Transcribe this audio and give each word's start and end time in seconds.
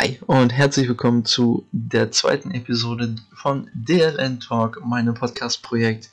Hi 0.00 0.16
und 0.28 0.52
herzlich 0.52 0.86
willkommen 0.86 1.24
zu 1.24 1.66
der 1.72 2.12
zweiten 2.12 2.52
Episode 2.52 3.16
von 3.34 3.68
DLN 3.74 4.38
Talk, 4.38 4.80
meinem 4.86 5.14
Podcast-Projekt. 5.14 6.10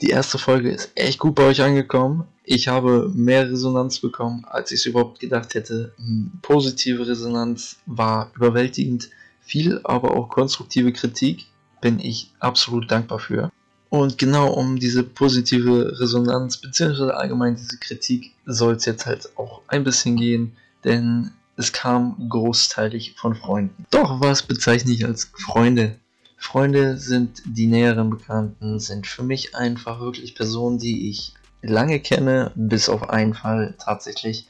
Die 0.00 0.08
erste 0.08 0.38
Folge 0.38 0.70
ist 0.70 0.92
echt 0.94 1.18
gut 1.18 1.34
bei 1.34 1.42
euch 1.42 1.60
angekommen. 1.60 2.26
Ich 2.42 2.68
habe 2.68 3.10
mehr 3.14 3.50
Resonanz 3.50 3.98
bekommen, 3.98 4.46
als 4.48 4.72
ich 4.72 4.80
es 4.80 4.86
überhaupt 4.86 5.20
gedacht 5.20 5.52
hätte. 5.52 5.92
Positive 6.40 7.06
Resonanz 7.06 7.76
war 7.84 8.30
überwältigend. 8.34 9.10
Viel, 9.42 9.82
aber 9.84 10.16
auch 10.16 10.30
konstruktive 10.30 10.90
Kritik 10.94 11.44
bin 11.82 11.98
ich 12.00 12.30
absolut 12.40 12.90
dankbar 12.90 13.18
für. 13.18 13.52
Und 13.90 14.16
genau 14.16 14.54
um 14.54 14.78
diese 14.78 15.02
positive 15.02 16.00
Resonanz 16.00 16.56
beziehungsweise 16.56 17.14
allgemein 17.14 17.56
diese 17.56 17.76
Kritik 17.76 18.32
soll 18.46 18.76
es 18.76 18.86
jetzt 18.86 19.04
halt 19.04 19.28
auch 19.36 19.60
ein 19.68 19.84
bisschen 19.84 20.16
gehen, 20.16 20.56
denn 20.82 21.32
es 21.62 21.72
kam 21.72 22.28
großteilig 22.28 23.14
von 23.16 23.36
Freunden. 23.36 23.86
Doch 23.90 24.20
was 24.20 24.42
bezeichne 24.42 24.92
ich 24.92 25.04
als 25.04 25.30
Freunde? 25.32 25.96
Freunde 26.36 26.98
sind 26.98 27.40
die 27.44 27.68
näheren 27.68 28.10
Bekannten, 28.10 28.80
sind 28.80 29.06
für 29.06 29.22
mich 29.22 29.54
einfach 29.54 30.00
wirklich 30.00 30.34
Personen, 30.34 30.78
die 30.78 31.08
ich 31.08 31.34
lange 31.62 32.00
kenne, 32.00 32.50
bis 32.56 32.88
auf 32.88 33.10
einen 33.10 33.34
Fall 33.34 33.76
tatsächlich, 33.78 34.48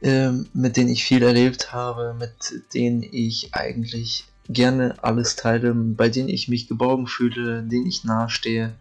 ähm, 0.00 0.46
mit 0.54 0.76
denen 0.76 0.90
ich 0.90 1.04
viel 1.04 1.24
erlebt 1.24 1.72
habe, 1.72 2.14
mit 2.16 2.62
denen 2.72 3.02
ich 3.02 3.52
eigentlich 3.52 4.26
gerne 4.48 4.94
alles 5.02 5.34
teile, 5.34 5.74
bei 5.74 6.08
denen 6.08 6.28
ich 6.28 6.46
mich 6.46 6.68
geborgen 6.68 7.08
fühle, 7.08 7.64
denen 7.64 7.86
ich 7.86 8.04
nahestehe. 8.04 8.74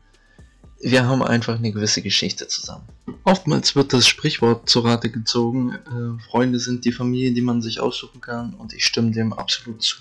Wir 0.79 1.07
haben 1.07 1.23
einfach 1.23 1.55
eine 1.57 1.71
gewisse 1.71 2.01
Geschichte 2.01 2.47
zusammen. 2.47 2.83
Oftmals 3.23 3.75
wird 3.75 3.93
das 3.93 4.07
Sprichwort 4.07 4.69
zur 4.69 4.85
Rate 4.85 5.09
gezogen, 5.09 5.73
äh, 5.73 6.21
Freunde 6.29 6.59
sind 6.59 6.85
die 6.85 6.91
Familie, 6.91 7.33
die 7.33 7.41
man 7.41 7.61
sich 7.61 7.79
aussuchen 7.79 8.21
kann 8.21 8.53
und 8.53 8.73
ich 8.73 8.85
stimme 8.85 9.11
dem 9.11 9.33
absolut 9.33 9.81
zu. 9.81 9.97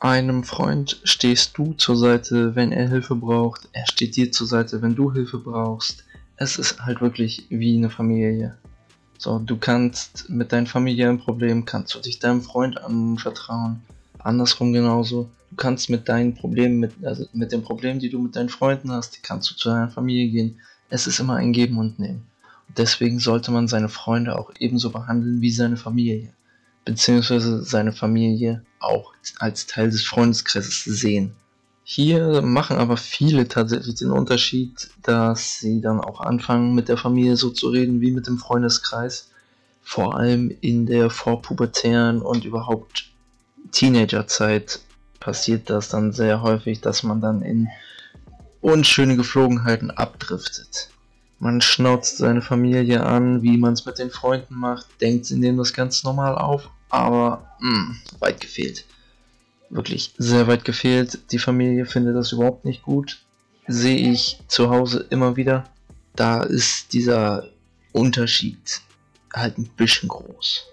Einem 0.00 0.44
Freund 0.44 1.00
stehst 1.02 1.58
du 1.58 1.72
zur 1.72 1.96
Seite, 1.96 2.54
wenn 2.54 2.70
er 2.70 2.88
Hilfe 2.88 3.16
braucht. 3.16 3.68
Er 3.72 3.86
steht 3.86 4.14
dir 4.14 4.30
zur 4.30 4.46
Seite, 4.46 4.80
wenn 4.80 4.94
du 4.94 5.12
Hilfe 5.12 5.38
brauchst. 5.38 6.04
Es 6.36 6.56
ist 6.56 6.84
halt 6.84 7.00
wirklich 7.00 7.46
wie 7.48 7.76
eine 7.76 7.90
Familie. 7.90 8.56
So, 9.16 9.40
du 9.40 9.56
kannst 9.56 10.28
mit 10.28 10.52
deinem 10.52 10.66
familiären 10.66 11.18
Problem, 11.18 11.64
kannst 11.64 11.94
du 11.94 11.98
dich 11.98 12.20
deinem 12.20 12.42
Freund 12.42 12.80
anvertrauen. 12.80 13.82
Andersrum 14.20 14.72
genauso. 14.72 15.28
Du 15.50 15.56
kannst 15.56 15.90
mit 15.90 16.08
deinen 16.08 16.34
Problemen, 16.34 16.78
mit, 16.78 16.92
also 17.02 17.26
mit 17.32 17.52
den 17.52 17.62
Problemen, 17.62 18.00
die 18.00 18.10
du 18.10 18.20
mit 18.20 18.36
deinen 18.36 18.48
Freunden 18.48 18.90
hast, 18.92 19.22
kannst 19.22 19.50
du 19.50 19.54
zu 19.54 19.70
deiner 19.70 19.88
Familie 19.88 20.30
gehen. 20.30 20.60
Es 20.90 21.06
ist 21.06 21.20
immer 21.20 21.36
ein 21.36 21.52
Geben 21.52 21.78
und 21.78 21.98
Nehmen. 21.98 22.26
Und 22.68 22.78
deswegen 22.78 23.18
sollte 23.18 23.50
man 23.50 23.68
seine 23.68 23.88
Freunde 23.88 24.38
auch 24.38 24.52
ebenso 24.58 24.90
behandeln 24.90 25.40
wie 25.40 25.50
seine 25.50 25.76
Familie 25.76 26.32
beziehungsweise 26.88 27.62
seine 27.62 27.92
Familie 27.92 28.64
auch 28.80 29.12
als 29.38 29.66
Teil 29.66 29.90
des 29.90 30.04
Freundeskreises 30.04 30.84
sehen. 30.84 31.34
Hier 31.84 32.40
machen 32.40 32.78
aber 32.78 32.96
viele 32.96 33.46
tatsächlich 33.46 33.96
den 33.96 34.10
Unterschied, 34.10 34.88
dass 35.02 35.60
sie 35.60 35.82
dann 35.82 36.00
auch 36.00 36.20
anfangen 36.20 36.74
mit 36.74 36.88
der 36.88 36.96
Familie 36.96 37.36
so 37.36 37.50
zu 37.50 37.68
reden 37.68 38.00
wie 38.00 38.10
mit 38.10 38.26
dem 38.26 38.38
Freundeskreis. 38.38 39.30
Vor 39.82 40.16
allem 40.16 40.50
in 40.62 40.86
der 40.86 41.10
vorpubertären 41.10 42.22
und 42.22 42.46
überhaupt 42.46 43.10
Teenagerzeit 43.70 44.80
passiert 45.28 45.68
das 45.68 45.90
dann 45.90 46.12
sehr 46.12 46.40
häufig, 46.40 46.80
dass 46.80 47.02
man 47.02 47.20
dann 47.20 47.42
in 47.42 47.68
unschöne 48.60 49.16
Geflogenheiten 49.16 49.90
abdriftet. 49.90 50.88
Man 51.38 51.60
schnauzt 51.60 52.16
seine 52.16 52.40
Familie 52.40 53.04
an, 53.04 53.42
wie 53.42 53.58
man 53.58 53.74
es 53.74 53.84
mit 53.84 53.98
den 53.98 54.10
Freunden 54.10 54.54
macht, 54.54 54.86
denkt, 55.00 55.26
sie 55.26 55.36
nehmen 55.36 55.58
das 55.58 55.74
ganz 55.74 56.02
normal 56.02 56.34
auf 56.36 56.70
aber 56.88 57.46
mh, 57.60 57.76
hm, 57.76 57.96
weit 58.20 58.40
gefehlt. 58.40 58.84
Wirklich 59.70 60.14
sehr 60.16 60.46
weit 60.46 60.64
gefehlt. 60.64 61.18
Die 61.30 61.38
Familie 61.38 61.84
findet 61.84 62.16
das 62.16 62.32
überhaupt 62.32 62.64
nicht 62.64 62.82
gut. 62.82 63.20
Sehe 63.66 64.10
ich 64.10 64.40
zu 64.48 64.70
Hause 64.70 65.06
immer 65.10 65.36
wieder. 65.36 65.64
Da 66.16 66.42
ist 66.42 66.94
dieser 66.94 67.48
Unterschied 67.92 68.80
halt 69.34 69.58
ein 69.58 69.68
bisschen 69.76 70.08
groß. 70.08 70.64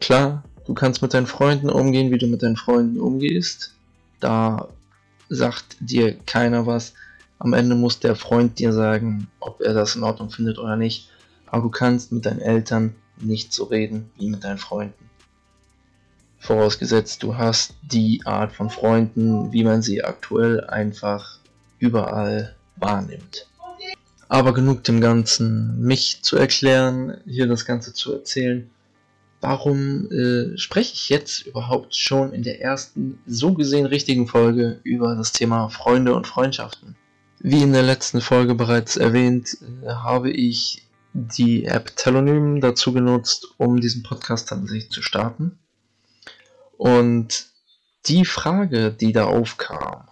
Klar, 0.00 0.44
du 0.68 0.74
kannst 0.74 1.00
mit 1.02 1.14
deinen 1.14 1.26
Freunden 1.26 1.70
umgehen, 1.70 2.12
wie 2.12 2.18
du 2.18 2.26
mit 2.26 2.42
deinen 2.42 2.56
Freunden 2.56 3.00
umgehst. 3.00 3.72
Da 4.20 4.68
sagt 5.28 5.76
dir 5.80 6.14
keiner 6.26 6.66
was. 6.66 6.92
Am 7.38 7.54
Ende 7.54 7.74
muss 7.74 8.00
der 8.00 8.14
Freund 8.14 8.58
dir 8.58 8.72
sagen, 8.72 9.28
ob 9.40 9.62
er 9.62 9.72
das 9.72 9.96
in 9.96 10.02
Ordnung 10.02 10.30
findet 10.30 10.58
oder 10.58 10.76
nicht. 10.76 11.08
Aber 11.46 11.62
du 11.62 11.70
kannst 11.70 12.12
mit 12.12 12.26
deinen 12.26 12.40
Eltern 12.40 12.94
nicht 13.16 13.52
so 13.52 13.64
reden 13.64 14.10
wie 14.18 14.28
mit 14.28 14.44
deinen 14.44 14.58
Freunden. 14.58 15.08
Vorausgesetzt, 16.38 17.22
du 17.22 17.36
hast 17.36 17.74
die 17.82 18.20
Art 18.26 18.52
von 18.52 18.68
Freunden, 18.68 19.52
wie 19.52 19.64
man 19.64 19.80
sie 19.80 20.04
aktuell 20.04 20.64
einfach 20.64 21.38
überall 21.78 22.54
wahrnimmt. 22.76 23.46
Aber 24.28 24.52
genug 24.52 24.84
dem 24.84 25.00
Ganzen, 25.00 25.80
mich 25.80 26.22
zu 26.22 26.36
erklären, 26.36 27.16
hier 27.24 27.46
das 27.46 27.64
Ganze 27.64 27.94
zu 27.94 28.12
erzählen. 28.12 28.70
Warum 29.40 30.10
äh, 30.10 30.58
spreche 30.58 30.94
ich 30.94 31.08
jetzt 31.08 31.46
überhaupt 31.46 31.94
schon 31.94 32.32
in 32.32 32.42
der 32.42 32.60
ersten, 32.60 33.20
so 33.26 33.54
gesehen 33.54 33.86
richtigen 33.86 34.26
Folge 34.26 34.80
über 34.82 35.14
das 35.14 35.32
Thema 35.32 35.68
Freunde 35.68 36.14
und 36.14 36.26
Freundschaften? 36.26 36.96
Wie 37.38 37.62
in 37.62 37.72
der 37.72 37.84
letzten 37.84 38.20
Folge 38.20 38.56
bereits 38.56 38.96
erwähnt, 38.96 39.58
äh, 39.84 39.90
habe 39.90 40.30
ich 40.30 40.88
die 41.12 41.64
App 41.66 41.94
Telonym 41.96 42.60
dazu 42.60 42.92
genutzt, 42.92 43.54
um 43.58 43.80
diesen 43.80 44.02
Podcast 44.02 44.48
tatsächlich 44.48 44.90
zu 44.90 45.02
starten. 45.02 45.58
Und 46.76 47.46
die 48.06 48.24
Frage, 48.24 48.92
die 48.92 49.12
da 49.12 49.26
aufkam, 49.26 50.08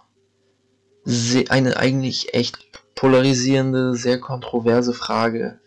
eine 1.49 1.77
eigentlich 1.77 2.33
echt 2.33 2.59
polarisierende, 2.95 3.95
sehr 3.95 4.19
kontroverse 4.19 4.93
Frage, 4.93 5.59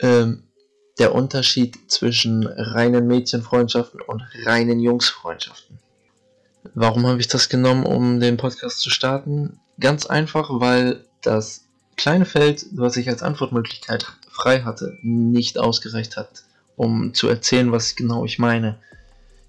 ähm, 0.00 0.44
der 0.98 1.14
Unterschied 1.14 1.90
zwischen 1.90 2.46
reinen 2.46 3.06
Mädchenfreundschaften 3.06 4.00
und 4.00 4.22
reinen 4.44 4.80
Jungsfreundschaften. 4.80 5.78
Warum 6.74 7.06
habe 7.06 7.20
ich 7.20 7.28
das 7.28 7.48
genommen, 7.48 7.84
um 7.84 8.20
den 8.20 8.36
Podcast 8.36 8.80
zu 8.80 8.90
starten? 8.90 9.58
Ganz 9.80 10.06
einfach, 10.06 10.48
weil 10.52 11.04
das 11.22 11.64
kleine 11.96 12.24
Feld, 12.24 12.66
was 12.72 12.96
ich 12.96 13.08
als 13.08 13.22
Antwortmöglichkeit 13.22 14.06
frei 14.30 14.62
hatte, 14.62 14.96
nicht 15.02 15.58
ausgereicht 15.58 16.16
hat, 16.16 16.44
um 16.76 17.14
zu 17.14 17.28
erzählen, 17.28 17.72
was 17.72 17.96
genau 17.96 18.24
ich 18.24 18.38
meine. 18.38 18.78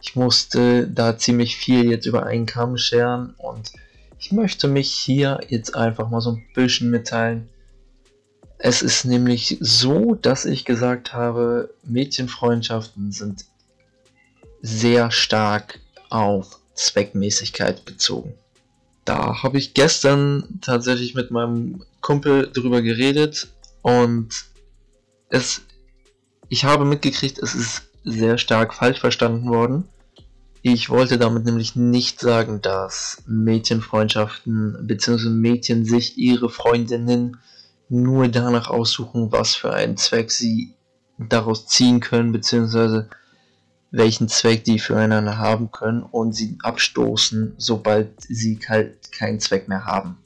Ich 0.01 0.15
musste 0.15 0.87
da 0.87 1.17
ziemlich 1.17 1.55
viel 1.55 1.89
jetzt 1.89 2.05
über 2.05 2.25
einen 2.25 2.45
Kamm 2.45 2.77
scheren 2.77 3.35
und 3.37 3.71
ich 4.19 4.31
möchte 4.31 4.67
mich 4.67 4.91
hier 4.91 5.39
jetzt 5.47 5.75
einfach 5.75 6.09
mal 6.09 6.21
so 6.21 6.31
ein 6.31 6.45
bisschen 6.53 6.89
mitteilen. 6.89 7.49
Es 8.65 8.81
ist 8.81 9.03
nämlich 9.03 9.57
so, 9.59 10.15
dass 10.15 10.45
ich 10.45 10.63
gesagt 10.63 11.11
habe, 11.11 11.73
Mädchenfreundschaften 11.83 13.11
sind 13.11 13.43
sehr 14.61 15.11
stark 15.11 15.81
auf 16.09 16.61
Zweckmäßigkeit 16.73 17.83
bezogen. 17.83 18.35
Da 19.03 19.43
habe 19.43 19.57
ich 19.57 19.73
gestern 19.73 20.61
tatsächlich 20.61 21.13
mit 21.13 21.29
meinem 21.29 21.83
Kumpel 21.99 22.49
drüber 22.53 22.81
geredet 22.81 23.49
und 23.81 24.29
es, 25.27 25.63
ich 26.47 26.63
habe 26.63 26.85
mitgekriegt, 26.85 27.39
es 27.39 27.55
ist 27.55 27.81
sehr 28.05 28.37
stark 28.37 28.73
falsch 28.73 29.01
verstanden 29.01 29.49
worden. 29.49 29.89
Ich 30.61 30.89
wollte 30.89 31.17
damit 31.17 31.43
nämlich 31.43 31.75
nicht 31.75 32.21
sagen, 32.21 32.61
dass 32.61 33.23
Mädchenfreundschaften 33.27 34.87
bzw. 34.87 35.27
Mädchen 35.27 35.83
sich 35.83 36.17
ihre 36.17 36.49
Freundinnen 36.49 37.39
nur 37.93 38.27
danach 38.27 38.69
aussuchen, 38.69 39.31
was 39.31 39.55
für 39.55 39.71
einen 39.73 39.97
Zweck 39.97 40.31
sie 40.31 40.73
daraus 41.17 41.67
ziehen 41.67 41.99
können, 41.99 42.31
beziehungsweise 42.31 43.09
welchen 43.91 44.27
Zweck 44.27 44.63
die 44.63 44.79
füreinander 44.79 45.37
haben 45.37 45.71
können 45.71 46.01
und 46.01 46.33
sie 46.33 46.57
abstoßen, 46.63 47.53
sobald 47.57 48.09
sie 48.21 48.59
halt 48.67 49.11
keinen 49.11 49.39
Zweck 49.39 49.67
mehr 49.69 49.85
haben. 49.85 50.17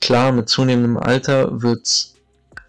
Klar, 0.00 0.30
mit 0.30 0.48
zunehmendem 0.48 0.96
Alter 0.96 1.62
wird 1.62 2.12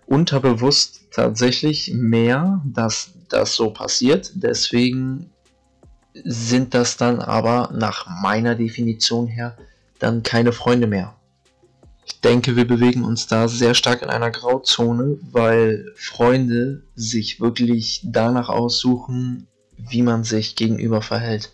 unterbewusst 0.07 1.11
tatsächlich 1.11 1.93
mehr, 1.93 2.61
dass 2.65 3.11
das 3.29 3.55
so 3.55 3.69
passiert. 3.69 4.31
Deswegen 4.35 5.29
sind 6.23 6.73
das 6.73 6.97
dann 6.97 7.19
aber 7.19 7.69
nach 7.73 8.07
meiner 8.21 8.55
Definition 8.55 9.27
her 9.27 9.55
dann 9.99 10.23
keine 10.23 10.51
Freunde 10.51 10.87
mehr. 10.87 11.15
Ich 12.05 12.19
denke, 12.21 12.55
wir 12.55 12.67
bewegen 12.67 13.03
uns 13.03 13.27
da 13.27 13.47
sehr 13.47 13.73
stark 13.73 14.01
in 14.01 14.09
einer 14.09 14.31
Grauzone, 14.31 15.17
weil 15.31 15.91
Freunde 15.95 16.83
sich 16.95 17.39
wirklich 17.39 18.01
danach 18.03 18.49
aussuchen, 18.49 19.47
wie 19.77 20.01
man 20.01 20.23
sich 20.23 20.55
gegenüber 20.55 21.01
verhält. 21.01 21.51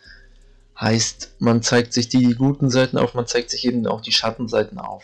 Heißt, 0.79 1.35
man 1.39 1.61
zeigt 1.61 1.93
sich 1.93 2.09
die 2.09 2.35
guten 2.35 2.69
Seiten 2.69 2.97
auf, 2.97 3.13
man 3.13 3.27
zeigt 3.27 3.49
sich 3.49 3.65
eben 3.65 3.85
auch 3.85 4.01
die 4.01 4.11
Schattenseiten 4.11 4.79
auf. 4.79 5.03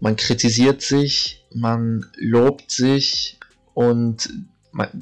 Man 0.00 0.16
kritisiert 0.16 0.80
sich, 0.82 1.44
man 1.52 2.06
lobt 2.16 2.70
sich 2.70 3.38
und 3.74 4.30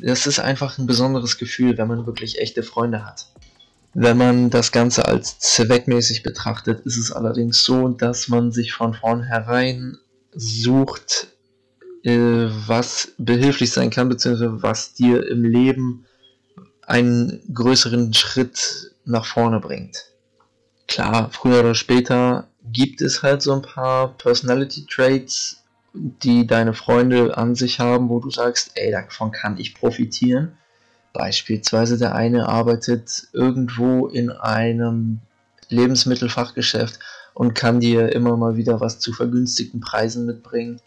es 0.00 0.26
ist 0.26 0.38
einfach 0.38 0.78
ein 0.78 0.86
besonderes 0.86 1.38
Gefühl, 1.38 1.76
wenn 1.78 1.88
man 1.88 2.06
wirklich 2.06 2.40
echte 2.40 2.62
Freunde 2.62 3.04
hat. 3.04 3.26
Wenn 3.98 4.18
man 4.18 4.50
das 4.50 4.72
Ganze 4.72 5.06
als 5.06 5.38
zweckmäßig 5.38 6.22
betrachtet, 6.22 6.80
ist 6.80 6.98
es 6.98 7.12
allerdings 7.12 7.64
so, 7.64 7.88
dass 7.88 8.28
man 8.28 8.52
sich 8.52 8.74
von 8.74 8.92
vornherein 8.92 9.96
sucht, 10.34 11.28
äh, 12.02 12.46
was 12.66 13.14
behilflich 13.16 13.72
sein 13.72 13.88
kann, 13.88 14.10
beziehungsweise 14.10 14.62
was 14.62 14.92
dir 14.92 15.26
im 15.26 15.44
Leben 15.44 16.04
einen 16.82 17.40
größeren 17.54 18.12
Schritt 18.12 18.92
nach 19.06 19.24
vorne 19.24 19.60
bringt. 19.60 19.96
Klar, 20.88 21.30
früher 21.32 21.60
oder 21.60 21.74
später 21.74 22.48
gibt 22.70 23.00
es 23.00 23.22
halt 23.22 23.40
so 23.40 23.54
ein 23.54 23.62
paar 23.62 24.18
Personality 24.18 24.84
Traits, 24.90 25.64
die 25.94 26.46
deine 26.46 26.74
Freunde 26.74 27.34
an 27.38 27.54
sich 27.54 27.80
haben, 27.80 28.10
wo 28.10 28.20
du 28.20 28.28
sagst, 28.28 28.72
ey, 28.74 28.90
davon 28.90 29.32
kann 29.32 29.56
ich 29.56 29.74
profitieren. 29.74 30.58
Beispielsweise 31.16 31.96
der 31.96 32.14
eine 32.14 32.46
arbeitet 32.46 33.28
irgendwo 33.32 34.06
in 34.06 34.30
einem 34.30 35.20
Lebensmittelfachgeschäft 35.70 36.98
und 37.32 37.54
kann 37.54 37.80
dir 37.80 38.12
immer 38.12 38.36
mal 38.36 38.56
wieder 38.56 38.80
was 38.80 38.98
zu 38.98 39.14
vergünstigten 39.14 39.80
Preisen 39.80 40.26
mitbringen. 40.26 40.78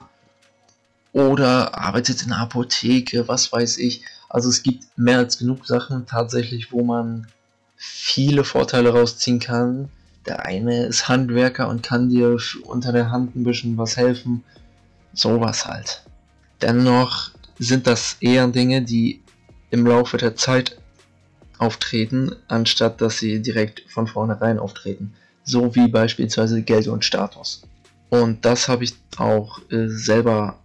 Oder 1.14 1.76
arbeitet 1.76 2.22
in 2.22 2.32
einer 2.32 2.44
Apotheke, 2.44 3.28
was 3.28 3.52
weiß 3.52 3.80
ich. 3.80 4.06
Also 4.30 4.50
es 4.50 4.62
gibt 4.62 4.86
mehr 4.96 5.18
als 5.18 5.40
genug 5.40 5.66
Sachen 5.66 6.06
tatsächlich, 6.06 6.72
wo 6.72 6.84
man 6.84 7.26
viele 7.76 8.44
Vorteile 8.44 8.92
rausziehen 8.92 9.40
kann. 9.40 9.90
Der 10.28 10.46
eine 10.46 10.86
ist 10.86 11.08
Handwerker 11.08 11.70
und 11.70 11.82
kann 11.82 12.10
dir 12.10 12.38
unter 12.66 12.92
der 12.92 13.10
Hand 13.10 13.36
ein 13.36 13.44
bisschen 13.44 13.80
was 13.80 13.98
helfen. 13.98 14.44
Sowas 15.12 15.66
halt. 15.66 16.04
Dennoch 16.62 17.32
sind 17.58 17.88
das 17.88 18.18
eher 18.20 18.48
Dinge, 18.48 18.84
die 18.84 19.24
im 19.70 19.86
Laufe 19.86 20.18
der 20.18 20.36
Zeit 20.36 20.78
auftreten, 21.58 22.36
anstatt 22.48 23.02
dass 23.02 23.20
sie 23.20 23.42
direkt 23.42 23.84
von 23.90 24.08
vornherein 24.08 24.60
auftreten. 24.60 25.14
So 25.44 25.76
wie 25.76 25.88
beispielsweise 25.88 26.62
Geld 26.62 26.88
und 26.88 27.04
Status. 27.06 27.64
Und 28.10 28.46
das 28.46 28.68
habe 28.68 28.84
ich 28.84 28.94
auch 29.18 29.60
äh, 29.72 29.88
selber 29.88 30.60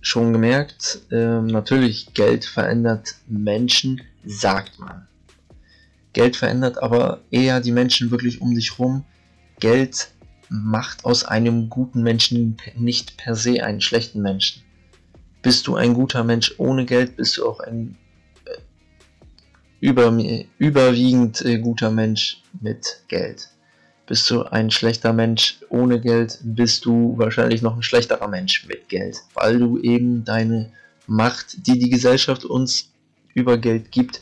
schon 0.00 0.32
gemerkt. 0.32 1.00
Ähm, 1.10 1.46
natürlich, 1.46 2.14
Geld 2.14 2.44
verändert 2.44 3.16
Menschen, 3.26 4.00
sagt 4.24 4.78
man. 4.78 5.06
Geld 6.12 6.36
verändert 6.36 6.82
aber 6.82 7.20
eher 7.30 7.60
die 7.60 7.72
Menschen 7.72 8.10
wirklich 8.10 8.40
um 8.40 8.54
dich 8.54 8.78
rum. 8.78 9.04
Geld 9.60 10.10
macht 10.48 11.04
aus 11.04 11.24
einem 11.24 11.68
guten 11.68 12.02
Menschen 12.02 12.56
nicht 12.76 13.16
per 13.16 13.34
se 13.34 13.64
einen 13.64 13.80
schlechten 13.80 14.22
Menschen. 14.22 14.62
Bist 15.42 15.66
du 15.66 15.74
ein 15.76 15.92
guter 15.92 16.24
Mensch 16.24 16.54
ohne 16.58 16.86
Geld, 16.86 17.16
bist 17.16 17.36
du 17.36 17.46
auch 17.46 17.60
ein 17.60 17.96
über, 19.80 20.16
überwiegend 20.58 21.42
äh, 21.44 21.58
guter 21.58 21.90
Mensch 21.90 22.42
mit 22.60 23.02
Geld. 23.08 23.48
Bist 24.06 24.30
du 24.30 24.44
ein 24.44 24.70
schlechter 24.70 25.12
Mensch 25.12 25.58
ohne 25.68 26.00
Geld, 26.00 26.38
bist 26.42 26.84
du 26.84 27.14
wahrscheinlich 27.18 27.62
noch 27.62 27.76
ein 27.76 27.82
schlechterer 27.82 28.28
Mensch 28.28 28.66
mit 28.66 28.88
Geld, 28.88 29.16
weil 29.34 29.58
du 29.58 29.78
eben 29.78 30.24
deine 30.24 30.70
Macht, 31.06 31.66
die 31.66 31.78
die 31.78 31.90
Gesellschaft 31.90 32.44
uns 32.44 32.90
über 33.34 33.58
Geld 33.58 33.90
gibt, 33.90 34.20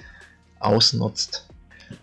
ausnutzt. 0.58 1.46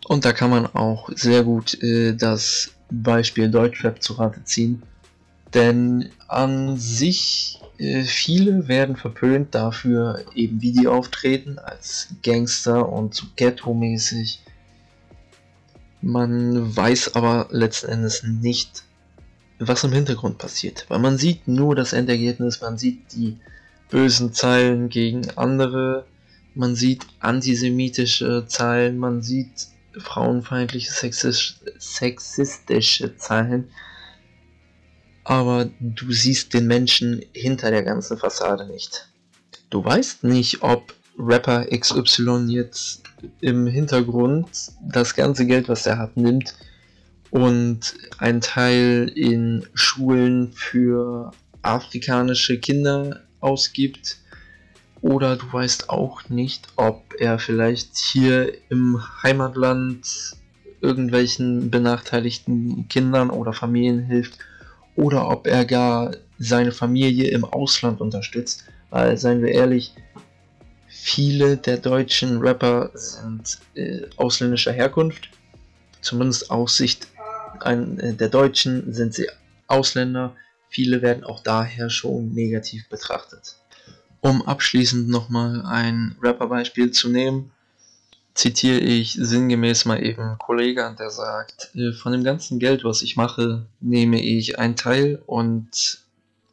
Und 0.07 0.25
da 0.25 0.33
kann 0.33 0.51
man 0.51 0.67
auch 0.67 1.09
sehr 1.15 1.43
gut 1.43 1.81
äh, 1.81 2.15
das 2.15 2.71
Beispiel 2.91 3.49
Deutschrap 3.49 4.01
zu 4.01 4.13
Rate 4.13 4.43
ziehen, 4.43 4.83
denn 5.53 6.09
an 6.27 6.77
sich 6.77 7.60
viele 8.05 8.67
werden 8.67 8.95
verpönt 8.95 9.55
dafür, 9.55 10.23
eben 10.35 10.61
wie 10.61 10.71
die 10.71 10.87
auftreten, 10.87 11.57
als 11.57 12.09
Gangster 12.21 12.87
und 12.87 13.15
so 13.15 13.25
Ghetto-mäßig. 13.35 14.41
Man 16.01 16.75
weiß 16.75 17.15
aber 17.15 17.47
letzten 17.49 17.89
Endes 17.89 18.23
nicht, 18.23 18.83
was 19.57 19.83
im 19.83 19.93
Hintergrund 19.93 20.37
passiert, 20.37 20.85
weil 20.89 20.99
man 20.99 21.17
sieht 21.17 21.47
nur 21.47 21.75
das 21.75 21.93
Endergebnis, 21.93 22.61
man 22.61 22.77
sieht 22.77 23.13
die 23.13 23.37
bösen 23.89 24.33
Zeilen 24.33 24.89
gegen 24.89 25.29
andere, 25.37 26.05
man 26.53 26.75
sieht 26.75 27.07
antisemitische 27.19 28.45
Zeilen, 28.47 28.97
man 28.97 29.21
sieht 29.21 29.67
frauenfeindliche, 29.97 30.91
sexistische 31.79 33.17
Zeilen 33.17 33.69
aber 35.23 35.69
du 35.79 36.11
siehst 36.11 36.53
den 36.53 36.67
Menschen 36.67 37.23
hinter 37.33 37.71
der 37.71 37.83
ganzen 37.83 38.17
Fassade 38.17 38.65
nicht. 38.65 39.07
Du 39.69 39.83
weißt 39.83 40.23
nicht, 40.23 40.63
ob 40.63 40.93
Rapper 41.17 41.65
XY 41.65 42.45
jetzt 42.47 43.03
im 43.41 43.67
Hintergrund 43.67 44.49
das 44.81 45.15
ganze 45.15 45.45
Geld, 45.45 45.69
was 45.69 45.85
er 45.85 45.97
hat, 45.97 46.17
nimmt 46.17 46.55
und 47.29 47.93
einen 48.17 48.41
Teil 48.41 49.11
in 49.15 49.65
Schulen 49.73 50.51
für 50.53 51.31
afrikanische 51.61 52.59
Kinder 52.59 53.21
ausgibt. 53.39 54.17
Oder 55.01 55.35
du 55.35 55.51
weißt 55.51 55.89
auch 55.89 56.29
nicht, 56.29 56.67
ob 56.75 57.13
er 57.17 57.39
vielleicht 57.39 57.97
hier 57.97 58.53
im 58.69 59.01
Heimatland 59.23 60.05
irgendwelchen 60.81 61.71
benachteiligten 61.71 62.87
Kindern 62.87 63.29
oder 63.29 63.53
Familien 63.53 64.03
hilft 64.03 64.39
oder 65.01 65.27
ob 65.31 65.47
er 65.47 65.65
gar 65.65 66.11
seine 66.37 66.71
Familie 66.71 67.31
im 67.31 67.43
Ausland 67.43 68.01
unterstützt. 68.01 68.65
Weil, 68.91 69.17
seien 69.17 69.41
wir 69.41 69.49
ehrlich, 69.49 69.95
viele 70.87 71.57
der 71.57 71.77
deutschen 71.77 72.37
Rapper 72.37 72.91
sind 72.93 73.57
äh, 73.73 74.01
ausländischer 74.17 74.71
Herkunft. 74.71 75.29
Zumindest 76.01 76.51
aus 76.51 76.77
Sicht 76.77 77.07
ein, 77.61 77.99
äh, 77.99 78.13
der 78.13 78.29
Deutschen 78.29 78.93
sind 78.93 79.15
sie 79.15 79.27
Ausländer. 79.65 80.35
Viele 80.69 81.01
werden 81.01 81.23
auch 81.23 81.41
daher 81.41 81.89
schon 81.89 82.31
negativ 82.33 82.87
betrachtet. 82.87 83.55
Um 84.19 84.43
abschließend 84.43 85.09
nochmal 85.09 85.63
ein 85.65 86.15
Rapper-Beispiel 86.21 86.91
zu 86.91 87.09
nehmen, 87.09 87.51
zitiere 88.33 88.79
ich 88.79 89.13
sinngemäß 89.13 89.85
mal 89.85 90.03
eben 90.03 90.21
einen 90.21 90.37
Kollegen, 90.37 90.95
der 90.95 91.09
sagt, 91.09 91.71
äh, 91.75 91.91
von 91.91 92.11
dem 92.11 92.23
ganzen 92.23 92.59
Geld, 92.59 92.83
was 92.83 93.01
ich 93.01 93.17
mache, 93.17 93.65
nehme 93.79 94.21
ich 94.21 94.59
einen 94.59 94.75
Teil 94.75 95.21
und 95.25 95.99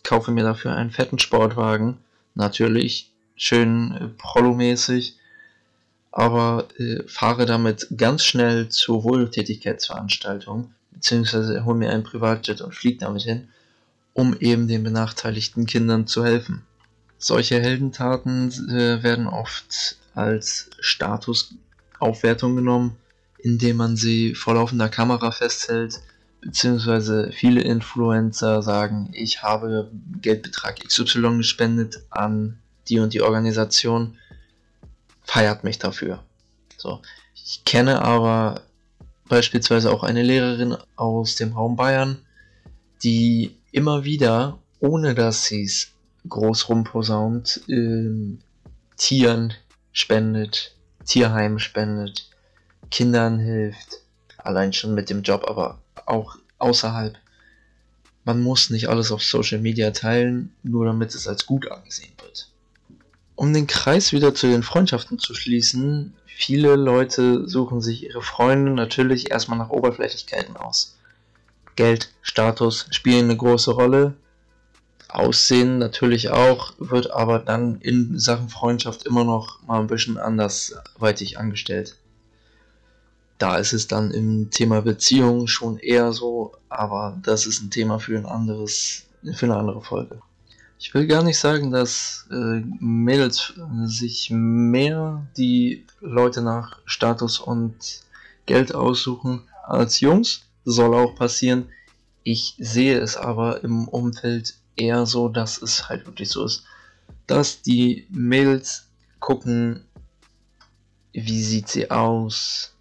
kaufe 0.02 0.30
mir 0.30 0.44
dafür 0.44 0.74
einen 0.74 0.90
fetten 0.90 1.18
Sportwagen. 1.18 1.98
Natürlich 2.34 3.10
schön 3.36 3.92
äh, 3.92 4.08
Prollo-mäßig, 4.18 5.16
aber 6.10 6.68
äh, 6.78 7.02
fahre 7.06 7.46
damit 7.46 7.86
ganz 7.96 8.24
schnell 8.24 8.68
zur 8.68 9.04
Wohltätigkeitsveranstaltung, 9.04 10.72
beziehungsweise 10.90 11.64
hole 11.64 11.76
mir 11.76 11.90
einen 11.90 12.02
Privatjet 12.02 12.60
und 12.60 12.74
fliege 12.74 12.98
damit 12.98 13.22
hin, 13.22 13.48
um 14.14 14.36
eben 14.40 14.66
den 14.66 14.82
benachteiligten 14.82 15.66
Kindern 15.66 16.06
zu 16.06 16.24
helfen. 16.24 16.64
Solche 17.18 17.60
Heldentaten 17.60 18.50
äh, 18.70 19.02
werden 19.02 19.26
oft 19.26 19.96
als 20.14 20.70
Status 20.80 21.54
Aufwertung 21.98 22.56
genommen, 22.56 22.96
indem 23.38 23.76
man 23.76 23.96
sie 23.96 24.34
vor 24.34 24.54
laufender 24.54 24.88
Kamera 24.88 25.30
festhält, 25.30 26.00
beziehungsweise 26.40 27.30
viele 27.32 27.60
Influencer 27.60 28.62
sagen, 28.62 29.10
ich 29.12 29.42
habe 29.42 29.90
Geldbetrag 30.20 30.80
XY 30.86 31.38
gespendet 31.38 32.02
an 32.10 32.58
die 32.88 33.00
und 33.00 33.12
die 33.12 33.22
Organisation, 33.22 34.16
feiert 35.24 35.62
mich 35.62 35.78
dafür. 35.78 36.22
So, 36.76 37.02
ich 37.34 37.64
kenne 37.64 38.02
aber 38.02 38.62
beispielsweise 39.28 39.90
auch 39.90 40.02
eine 40.02 40.22
Lehrerin 40.22 40.76
aus 40.96 41.34
dem 41.34 41.52
Raum 41.52 41.76
Bayern, 41.76 42.18
die 43.02 43.54
immer 43.72 44.04
wieder, 44.04 44.58
ohne 44.80 45.14
dass 45.14 45.44
sie 45.44 45.64
es 45.64 45.92
groß 46.28 46.68
rumposaunt, 46.68 47.62
äh, 47.68 48.38
Tieren 48.96 49.54
spendet, 49.92 50.74
Tierheim 51.08 51.58
spendet, 51.58 52.28
Kindern 52.90 53.38
hilft, 53.38 54.02
allein 54.36 54.74
schon 54.74 54.94
mit 54.94 55.08
dem 55.08 55.22
Job, 55.22 55.44
aber 55.48 55.78
auch 56.06 56.36
außerhalb. 56.58 57.16
Man 58.24 58.42
muss 58.42 58.68
nicht 58.68 58.88
alles 58.88 59.10
auf 59.10 59.22
Social 59.22 59.58
Media 59.58 59.90
teilen, 59.90 60.54
nur 60.62 60.84
damit 60.84 61.14
es 61.14 61.26
als 61.26 61.46
gut 61.46 61.70
angesehen 61.70 62.12
wird. 62.20 62.50
Um 63.36 63.54
den 63.54 63.66
Kreis 63.66 64.12
wieder 64.12 64.34
zu 64.34 64.48
den 64.48 64.62
Freundschaften 64.62 65.18
zu 65.18 65.32
schließen, 65.32 66.14
viele 66.26 66.76
Leute 66.76 67.48
suchen 67.48 67.80
sich 67.80 68.04
ihre 68.04 68.20
Freunde 68.20 68.72
natürlich 68.72 69.30
erstmal 69.30 69.58
nach 69.58 69.70
Oberflächlichkeiten 69.70 70.56
aus. 70.56 70.98
Geld, 71.74 72.10
Status 72.20 72.86
spielen 72.90 73.24
eine 73.24 73.36
große 73.36 73.70
Rolle, 73.70 74.14
Aussehen 75.08 75.78
natürlich 75.78 76.30
auch, 76.30 76.74
wird 76.78 77.10
aber 77.10 77.38
dann 77.38 77.80
in 77.80 78.18
Sachen 78.18 78.50
Freundschaft 78.50 79.06
immer 79.06 79.24
noch 79.24 79.62
mal 79.62 79.80
ein 79.80 79.86
bisschen 79.86 80.18
andersweitig 80.18 81.38
angestellt. 81.38 81.96
Da 83.38 83.56
ist 83.56 83.72
es 83.72 83.86
dann 83.86 84.10
im 84.10 84.50
Thema 84.50 84.82
Beziehung 84.82 85.46
schon 85.46 85.78
eher 85.78 86.12
so, 86.12 86.52
aber 86.68 87.18
das 87.22 87.46
ist 87.46 87.62
ein 87.62 87.70
Thema 87.70 87.98
für 87.98 88.18
ein 88.18 88.26
anderes, 88.26 89.06
für 89.34 89.46
eine 89.46 89.56
andere 89.56 89.80
Folge. 89.80 90.20
Ich 90.80 90.92
will 90.92 91.06
gar 91.06 91.22
nicht 91.22 91.38
sagen, 91.38 91.70
dass 91.72 92.28
äh, 92.30 92.60
Mädels 92.78 93.54
sich 93.84 94.30
mehr 94.30 95.26
die 95.36 95.86
Leute 96.00 96.42
nach 96.42 96.80
Status 96.84 97.40
und 97.40 98.02
Geld 98.46 98.74
aussuchen 98.74 99.42
als 99.66 100.00
Jungs. 100.00 100.42
Soll 100.64 100.94
auch 100.94 101.14
passieren. 101.16 101.68
Ich 102.22 102.54
sehe 102.58 102.98
es 103.00 103.16
aber 103.16 103.64
im 103.64 103.88
Umfeld 103.88 104.57
eher 104.78 105.06
so, 105.06 105.28
dass 105.28 105.60
es 105.60 105.88
halt 105.88 106.06
wirklich 106.06 106.30
so 106.30 106.44
ist, 106.44 106.64
dass 107.26 107.62
die 107.62 108.06
Mädels 108.10 108.88
gucken, 109.20 109.84
wie 111.12 111.42
sieht 111.42 111.68
sie 111.68 111.90
aus, 111.90 112.74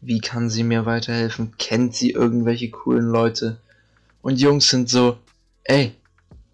wie 0.00 0.20
kann 0.20 0.50
sie 0.50 0.62
mir 0.62 0.86
weiterhelfen, 0.86 1.56
kennt 1.58 1.94
sie 1.94 2.10
irgendwelche 2.10 2.70
coolen 2.70 3.08
Leute. 3.08 3.60
Und 4.22 4.40
Jungs 4.40 4.68
sind 4.68 4.88
so, 4.88 5.18
ey, 5.64 5.94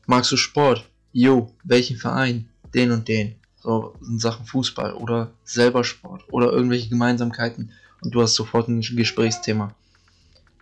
magst 0.07 0.33
du 0.33 0.37
Sport? 0.37 0.89
Jo, 1.13 1.53
welchen 1.63 1.97
Verein? 1.97 2.49
Den 2.75 2.91
und 2.91 3.09
den. 3.09 3.37
So 3.57 3.95
in 4.07 4.19
Sachen 4.19 4.47
Fußball 4.47 4.95
oder 4.95 5.31
selber 5.45 5.85
Sport 5.85 6.25
oder 6.31 6.53
irgendwelche 6.53 6.89
Gemeinsamkeiten 6.89 7.73
und 8.03 8.15
du 8.15 8.21
hast 8.21 8.35
sofort 8.35 8.69
ein 8.69 8.81
Gesprächsthema. 8.81 9.75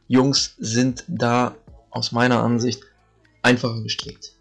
Jungs 0.08 0.54
sind 0.58 1.04
da 1.08 1.56
aus 1.90 2.12
meiner 2.12 2.42
Ansicht 2.42 2.82
einfacher 3.42 3.82
gestrickt. 3.82 4.32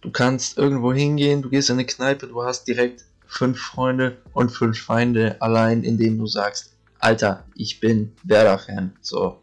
Du 0.00 0.10
kannst 0.10 0.58
irgendwo 0.58 0.92
hingehen, 0.92 1.42
du 1.42 1.48
gehst 1.48 1.70
in 1.70 1.76
eine 1.76 1.86
Kneipe, 1.86 2.26
du 2.26 2.42
hast 2.42 2.68
direkt 2.68 3.04
fünf 3.26 3.58
Freunde 3.58 4.18
und 4.32 4.50
fünf 4.50 4.78
Feinde 4.78 5.40
allein, 5.40 5.82
indem 5.82 6.18
du 6.18 6.26
sagst, 6.26 6.74
Alter, 6.98 7.44
ich 7.54 7.80
bin 7.80 8.12
Werder-Fan. 8.22 8.94
So. 9.00 9.40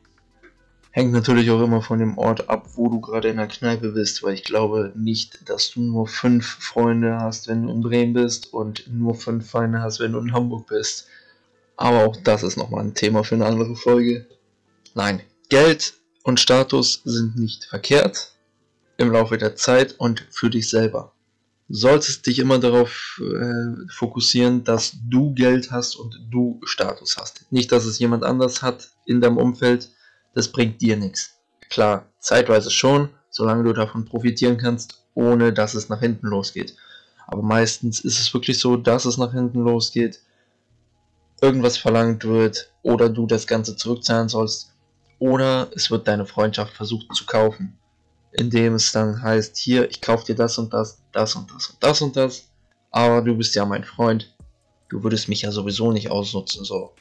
Hängt 0.91 1.13
natürlich 1.13 1.50
auch 1.50 1.62
immer 1.63 1.81
von 1.81 2.00
dem 2.00 2.17
Ort 2.17 2.50
ab, 2.50 2.67
wo 2.75 2.89
du 2.89 3.00
gerade 3.00 3.29
in 3.29 3.38
der 3.38 3.48
Kneipe 3.48 3.91
bist, 3.91 4.24
weil 4.24 4.34
ich 4.34 4.43
glaube 4.43 4.91
nicht, 4.96 5.50
dass 5.50 5.72
du 5.72 5.81
nur 5.81 6.08
fünf 6.08 6.46
Freunde 6.46 7.17
hast, 7.17 7.48
wenn 7.48 7.63
du 7.63 7.72
in 7.72 7.81
Bremen 7.81 8.13
bist 8.13 8.53
und 8.53 8.86
nur 8.91 9.15
fünf 9.15 9.50
Feinde 9.50 9.81
hast, 9.81 10.00
wenn 10.00 10.12
du 10.12 10.20
in 10.20 10.34
Hamburg 10.34 10.67
bist. 10.67 11.08
Aber 11.77 12.05
auch 12.05 12.17
das 12.17 12.43
ist 12.43 12.58
nochmal 12.58 12.84
ein 12.84 12.93
Thema 12.93 13.24
für 13.24 13.36
eine 13.36 13.46
andere 13.46 13.75
Folge. 13.75 14.27
Nein, 14.93 15.22
Geld 15.50 15.93
und 16.24 16.39
Status 16.39 17.01
sind 17.05 17.38
nicht 17.38 17.65
verkehrt 17.65 18.31
im 19.01 19.12
Laufe 19.12 19.38
der 19.38 19.55
Zeit 19.55 19.96
und 19.98 20.25
für 20.29 20.50
dich 20.50 20.70
selber. 20.70 21.13
Du 21.67 21.75
solltest 21.75 22.25
dich 22.27 22.39
immer 22.39 22.60
darauf 22.60 23.22
äh, 23.22 23.88
fokussieren, 23.89 24.63
dass 24.63 24.96
du 25.10 25.34
Geld 25.34 25.72
hast 25.72 25.96
und 25.96 26.20
du 26.29 26.60
Status 26.63 27.17
hast. 27.17 27.51
Nicht, 27.51 27.72
dass 27.72 27.86
es 27.86 28.00
jemand 28.00 28.24
anders 28.24 28.62
hat 28.62 28.89
in 29.05 29.22
deinem 29.22 29.38
Umfeld. 29.38 29.89
Das 30.34 30.50
bringt 30.50 30.81
dir 30.81 30.98
nichts. 30.98 31.39
Klar, 31.70 32.05
zeitweise 32.20 32.72
schon, 32.72 33.10
solange 33.29 33.63
du 33.63 33.74
davon 33.74 34.05
profitieren 34.05 34.58
kannst, 34.58 35.03
ohne 35.13 35.53
dass 35.53 35.74
es 35.74 35.89
nach 35.89 36.00
hinten 36.00 36.27
losgeht. 36.27 36.75
Aber 37.27 37.41
meistens 37.41 38.01
ist 38.01 38.20
es 38.20 38.34
wirklich 38.34 38.60
so, 38.60 38.75
dass 38.75 39.05
es 39.05 39.17
nach 39.17 39.31
hinten 39.31 39.63
losgeht 39.63 40.20
irgendwas 41.41 41.77
verlangt 41.77 42.24
wird 42.24 42.72
oder 42.84 43.10
du 43.10 43.25
das 43.25 43.48
Ganze 43.48 43.75
zurückzahlen 43.75 44.29
sollst 44.29 44.74
oder 45.20 45.70
es 45.75 45.91
wird 45.91 46.08
deine 46.08 46.25
Freundschaft 46.25 46.74
versucht 46.74 47.13
zu 47.15 47.25
kaufen, 47.25 47.77
indem 48.31 48.75
es 48.75 48.91
dann 48.91 49.21
heißt, 49.21 49.57
hier, 49.57 49.89
ich 49.89 50.01
kaufe 50.01 50.25
dir 50.25 50.35
das 50.35 50.57
und 50.57 50.73
das, 50.73 51.01
das 51.11 51.35
und 51.35 51.51
das 51.51 51.69
und 51.69 51.83
das 51.83 52.01
und 52.01 52.15
das, 52.15 52.50
aber 52.91 53.21
du 53.21 53.35
bist 53.35 53.55
ja 53.55 53.65
mein 53.65 53.83
Freund, 53.83 54.33
du 54.89 55.03
würdest 55.03 55.29
mich 55.29 55.41
ja 55.41 55.51
sowieso 55.51 55.91
nicht 55.91 56.11
ausnutzen, 56.11 56.65
so. 56.65 56.93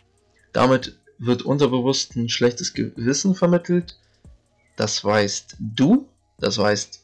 Damit 0.53 0.99
wird 1.19 1.43
unterbewusst 1.43 2.17
ein 2.17 2.29
schlechtes 2.29 2.75
Gewissen 2.75 3.35
vermittelt, 3.35 3.99
das 4.77 5.05
weißt 5.05 5.57
du, 5.59 6.09
das 6.39 6.59
weißt 6.59 7.03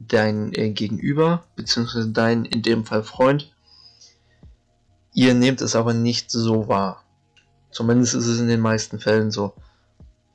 dein 0.00 0.52
äh, 0.54 0.70
Gegenüber, 0.70 1.44
beziehungsweise 1.56 2.10
dein 2.10 2.44
in 2.44 2.62
dem 2.62 2.84
Fall 2.84 3.02
Freund 3.02 3.54
Ihr 5.14 5.32
nehmt 5.32 5.60
es 5.60 5.76
aber 5.76 5.94
nicht 5.94 6.32
so 6.32 6.66
wahr. 6.66 7.04
Zumindest 7.70 8.14
ist 8.14 8.26
es 8.26 8.40
in 8.40 8.48
den 8.48 8.60
meisten 8.60 8.98
Fällen 8.98 9.30
so. 9.30 9.54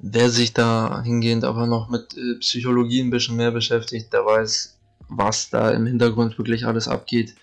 Wer 0.01 0.29
sich 0.29 0.53
da 0.53 1.01
hingehend 1.03 1.43
aber 1.43 1.67
noch 1.67 1.89
mit 1.89 2.15
äh, 2.17 2.35
Psychologie 2.39 3.01
ein 3.01 3.09
bisschen 3.09 3.35
mehr 3.35 3.51
beschäftigt, 3.51 4.13
der 4.13 4.25
weiß, 4.25 4.77
was 5.09 5.49
da 5.49 5.71
im 5.71 5.85
Hintergrund 5.85 6.37
wirklich 6.37 6.65
alles 6.65 6.87
abgeht. 6.87 7.35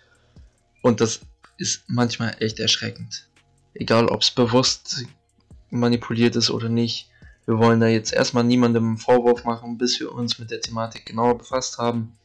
Und 0.82 1.02
das 1.02 1.20
ist 1.58 1.84
manchmal 1.86 2.34
echt 2.40 2.58
erschreckend. 2.58 3.28
Egal, 3.74 4.08
ob 4.08 4.22
es 4.22 4.30
bewusst 4.30 5.04
manipuliert 5.68 6.34
ist 6.34 6.50
oder 6.50 6.70
nicht. 6.70 7.10
Wir 7.44 7.58
wollen 7.58 7.80
da 7.80 7.88
jetzt 7.88 8.12
erstmal 8.12 8.44
niemandem 8.44 8.88
einen 8.88 8.96
Vorwurf 8.96 9.44
machen, 9.44 9.76
bis 9.76 10.00
wir 10.00 10.12
uns 10.12 10.38
mit 10.38 10.50
der 10.50 10.62
Thematik 10.62 11.04
genauer 11.04 11.36
befasst 11.38 11.76
haben. 11.76 12.16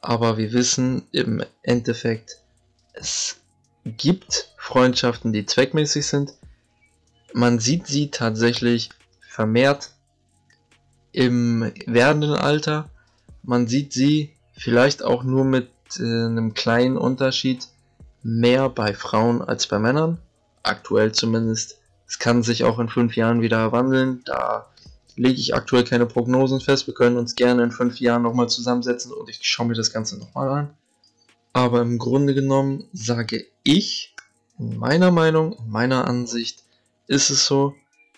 Aber 0.00 0.36
wir 0.38 0.52
wissen 0.52 1.08
im 1.10 1.42
Endeffekt, 1.62 2.40
es 2.92 3.40
gibt 3.84 4.54
Freundschaften, 4.56 5.32
die 5.32 5.44
zweckmäßig 5.44 6.06
sind. 6.06 6.34
Man 7.32 7.58
sieht 7.58 7.88
sie 7.88 8.10
tatsächlich 8.10 8.90
vermehrt 9.34 9.90
im 11.10 11.72
werdenden 11.86 12.34
Alter. 12.34 12.88
Man 13.42 13.66
sieht 13.66 13.92
sie 13.92 14.32
vielleicht 14.52 15.02
auch 15.02 15.24
nur 15.24 15.44
mit 15.44 15.70
äh, 15.98 16.02
einem 16.02 16.54
kleinen 16.54 16.96
Unterschied 16.96 17.66
mehr 18.22 18.68
bei 18.68 18.94
Frauen 18.94 19.42
als 19.42 19.66
bei 19.66 19.80
Männern. 19.80 20.18
Aktuell 20.62 21.10
zumindest. 21.10 21.78
Es 22.06 22.20
kann 22.20 22.44
sich 22.44 22.62
auch 22.62 22.78
in 22.78 22.88
fünf 22.88 23.16
Jahren 23.16 23.42
wieder 23.42 23.72
wandeln. 23.72 24.22
Da 24.24 24.66
lege 25.16 25.40
ich 25.40 25.52
aktuell 25.54 25.82
keine 25.82 26.06
Prognosen 26.06 26.60
fest. 26.60 26.86
Wir 26.86 26.94
können 26.94 27.16
uns 27.16 27.34
gerne 27.34 27.64
in 27.64 27.72
fünf 27.72 27.98
Jahren 27.98 28.22
nochmal 28.22 28.48
zusammensetzen 28.48 29.12
und 29.12 29.28
ich 29.28 29.40
schaue 29.42 29.66
mir 29.66 29.74
das 29.74 29.92
Ganze 29.92 30.16
nochmal 30.16 30.48
an. 30.48 30.70
Aber 31.52 31.80
im 31.80 31.98
Grunde 31.98 32.34
genommen 32.34 32.84
sage 32.92 33.46
ich, 33.64 34.14
in 34.60 34.76
meiner 34.76 35.10
Meinung, 35.10 35.54
in 35.54 35.70
meiner 35.70 36.06
Ansicht, 36.06 36.62
ist 37.08 37.30
es 37.30 37.46
so, 37.46 37.74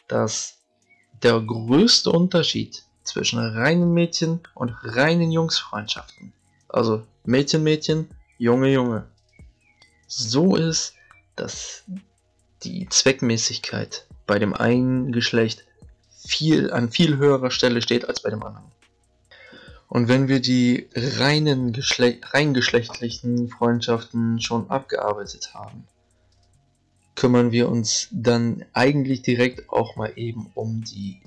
dass 0.08 0.56
der 1.22 1.40
größte 1.40 2.10
Unterschied 2.10 2.84
zwischen 3.02 3.38
reinen 3.38 3.92
Mädchen 3.94 4.40
und 4.54 4.74
reinen 4.82 5.30
Jungsfreundschaften, 5.30 6.32
also 6.68 7.02
Mädchen, 7.24 7.62
Mädchen, 7.62 8.08
Junge, 8.38 8.72
Junge, 8.72 9.06
so 10.06 10.56
ist, 10.56 10.94
dass 11.36 11.84
die 12.62 12.88
Zweckmäßigkeit 12.88 14.06
bei 14.26 14.38
dem 14.38 14.54
einen 14.54 15.12
Geschlecht 15.12 15.64
viel 16.26 16.72
an 16.72 16.90
viel 16.90 17.18
höherer 17.18 17.50
Stelle 17.50 17.82
steht 17.82 18.08
als 18.08 18.20
bei 18.22 18.30
dem 18.30 18.42
anderen. 18.42 18.70
Und 19.88 20.08
wenn 20.08 20.26
wir 20.26 20.40
die 20.40 20.88
reinen 20.94 21.72
Geschle 21.72 22.18
rein 22.22 22.54
geschlechtlichen 22.54 23.48
Freundschaften 23.48 24.40
schon 24.40 24.68
abgearbeitet 24.68 25.54
haben, 25.54 25.86
kümmern 27.16 27.50
wir 27.50 27.68
uns 27.68 28.08
dann 28.12 28.64
eigentlich 28.72 29.22
direkt 29.22 29.68
auch 29.70 29.96
mal 29.96 30.12
eben 30.16 30.50
um 30.54 30.84
die 30.84 31.20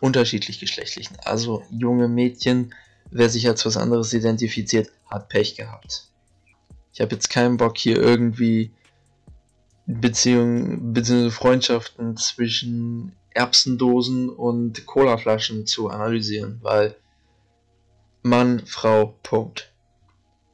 unterschiedlich 0.00 0.60
geschlechtlichen. 0.60 1.16
Also 1.24 1.62
junge 1.70 2.08
Mädchen, 2.08 2.74
wer 3.10 3.30
sich 3.30 3.48
als 3.48 3.64
was 3.64 3.76
anderes 3.76 4.12
identifiziert, 4.12 4.90
hat 5.08 5.28
Pech 5.28 5.56
gehabt. 5.56 6.08
Ich 6.92 7.00
habe 7.00 7.14
jetzt 7.14 7.30
keinen 7.30 7.56
Bock 7.56 7.78
hier 7.78 7.96
irgendwie 7.96 8.72
Beziehungen 9.86 10.92
bzw. 10.92 11.30
Freundschaften 11.30 12.16
zwischen 12.16 13.12
Erbsendosen 13.32 14.28
und 14.28 14.86
Colaflaschen 14.86 15.66
zu 15.66 15.88
analysieren, 15.88 16.58
weil 16.62 16.96
Mann, 18.22 18.62
Frau, 18.66 19.14
Punkt. 19.22 19.72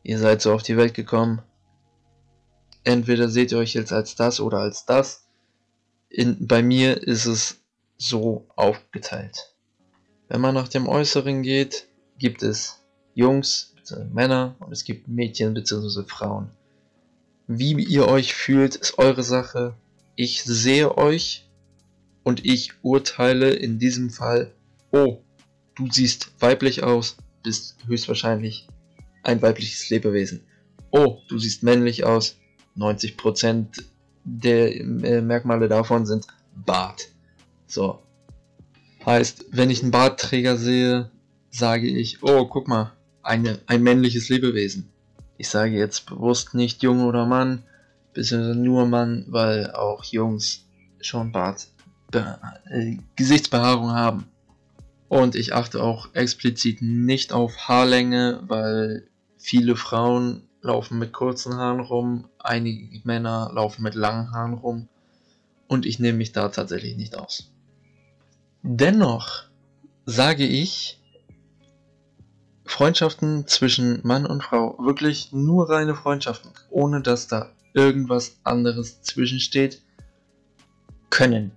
Ihr 0.02 0.18
seid 0.18 0.40
so 0.40 0.52
auf 0.52 0.62
die 0.62 0.76
Welt 0.76 0.94
gekommen. 0.94 1.42
Entweder 2.86 3.28
seht 3.28 3.50
ihr 3.50 3.58
euch 3.58 3.74
jetzt 3.74 3.92
als 3.92 4.14
das 4.14 4.38
oder 4.38 4.58
als 4.58 4.86
das. 4.86 5.26
In, 6.08 6.46
bei 6.46 6.62
mir 6.62 7.02
ist 7.02 7.26
es 7.26 7.60
so 7.98 8.46
aufgeteilt. 8.54 9.56
Wenn 10.28 10.40
man 10.40 10.54
nach 10.54 10.68
dem 10.68 10.86
Äußeren 10.86 11.42
geht, 11.42 11.88
gibt 12.16 12.44
es 12.44 12.84
Jungs 13.14 13.74
bzw. 13.74 14.04
Männer 14.04 14.54
und 14.60 14.70
es 14.70 14.84
gibt 14.84 15.08
Mädchen 15.08 15.52
bzw. 15.52 16.04
Frauen. 16.06 16.52
Wie 17.48 17.72
ihr 17.72 18.06
euch 18.06 18.34
fühlt, 18.34 18.76
ist 18.76 18.98
eure 18.98 19.24
Sache. 19.24 19.74
Ich 20.14 20.44
sehe 20.44 20.96
euch 20.96 21.50
und 22.22 22.44
ich 22.44 22.72
urteile 22.82 23.50
in 23.50 23.80
diesem 23.80 24.10
Fall, 24.10 24.52
oh, 24.92 25.22
du 25.74 25.90
siehst 25.90 26.30
weiblich 26.38 26.84
aus, 26.84 27.16
bist 27.42 27.78
höchstwahrscheinlich 27.88 28.68
ein 29.24 29.42
weibliches 29.42 29.90
Lebewesen. 29.90 30.44
Oh, 30.92 31.18
du 31.28 31.36
siehst 31.36 31.64
männlich 31.64 32.04
aus. 32.04 32.36
90% 32.76 33.84
der 34.24 34.74
äh, 34.76 35.20
Merkmale 35.20 35.68
davon 35.68 36.06
sind 36.06 36.26
Bart. 36.54 37.08
So. 37.66 38.02
Heißt, 39.04 39.46
wenn 39.52 39.70
ich 39.70 39.82
einen 39.82 39.92
Bartträger 39.92 40.56
sehe, 40.56 41.10
sage 41.50 41.86
ich, 41.86 42.22
oh, 42.22 42.46
guck 42.46 42.66
mal, 42.66 42.92
eine, 43.22 43.60
ein 43.66 43.82
männliches 43.82 44.28
Lebewesen. 44.28 44.88
Ich 45.38 45.48
sage 45.48 45.76
jetzt 45.76 46.06
bewusst 46.06 46.54
nicht 46.54 46.82
Junge 46.82 47.04
oder 47.04 47.26
Mann, 47.26 47.62
beziehungsweise 48.14 48.58
nur 48.58 48.86
Mann, 48.86 49.26
weil 49.28 49.70
auch 49.72 50.04
Jungs 50.04 50.66
schon 51.00 51.32
Bart, 51.32 51.68
äh, 52.12 52.96
Gesichtsbehaarung 53.14 53.90
haben. 53.92 54.26
Und 55.08 55.36
ich 55.36 55.54
achte 55.54 55.82
auch 55.82 56.14
explizit 56.14 56.82
nicht 56.82 57.32
auf 57.32 57.56
Haarlänge, 57.68 58.42
weil 58.48 59.06
viele 59.38 59.76
Frauen 59.76 60.45
laufen 60.66 60.98
mit 60.98 61.12
kurzen 61.12 61.54
Haaren 61.54 61.80
rum, 61.80 62.28
einige 62.38 63.00
Männer 63.04 63.50
laufen 63.54 63.82
mit 63.82 63.94
langen 63.94 64.32
Haaren 64.32 64.54
rum. 64.54 64.88
und 65.68 65.84
ich 65.84 65.98
nehme 65.98 66.18
mich 66.18 66.30
da 66.30 66.48
tatsächlich 66.48 66.96
nicht 66.96 67.16
aus. 67.18 67.50
Dennoch 68.62 69.44
sage 70.04 70.46
ich, 70.46 71.00
Freundschaften 72.64 73.46
zwischen 73.48 74.00
Mann 74.04 74.26
und 74.26 74.44
Frau, 74.44 74.76
wirklich 74.78 75.32
nur 75.32 75.68
reine 75.68 75.94
Freundschaften, 75.94 76.52
ohne 76.70 77.02
dass 77.02 77.26
da 77.26 77.50
irgendwas 77.74 78.38
anderes 78.44 79.02
zwischensteht, 79.02 79.82
können. 81.10 81.52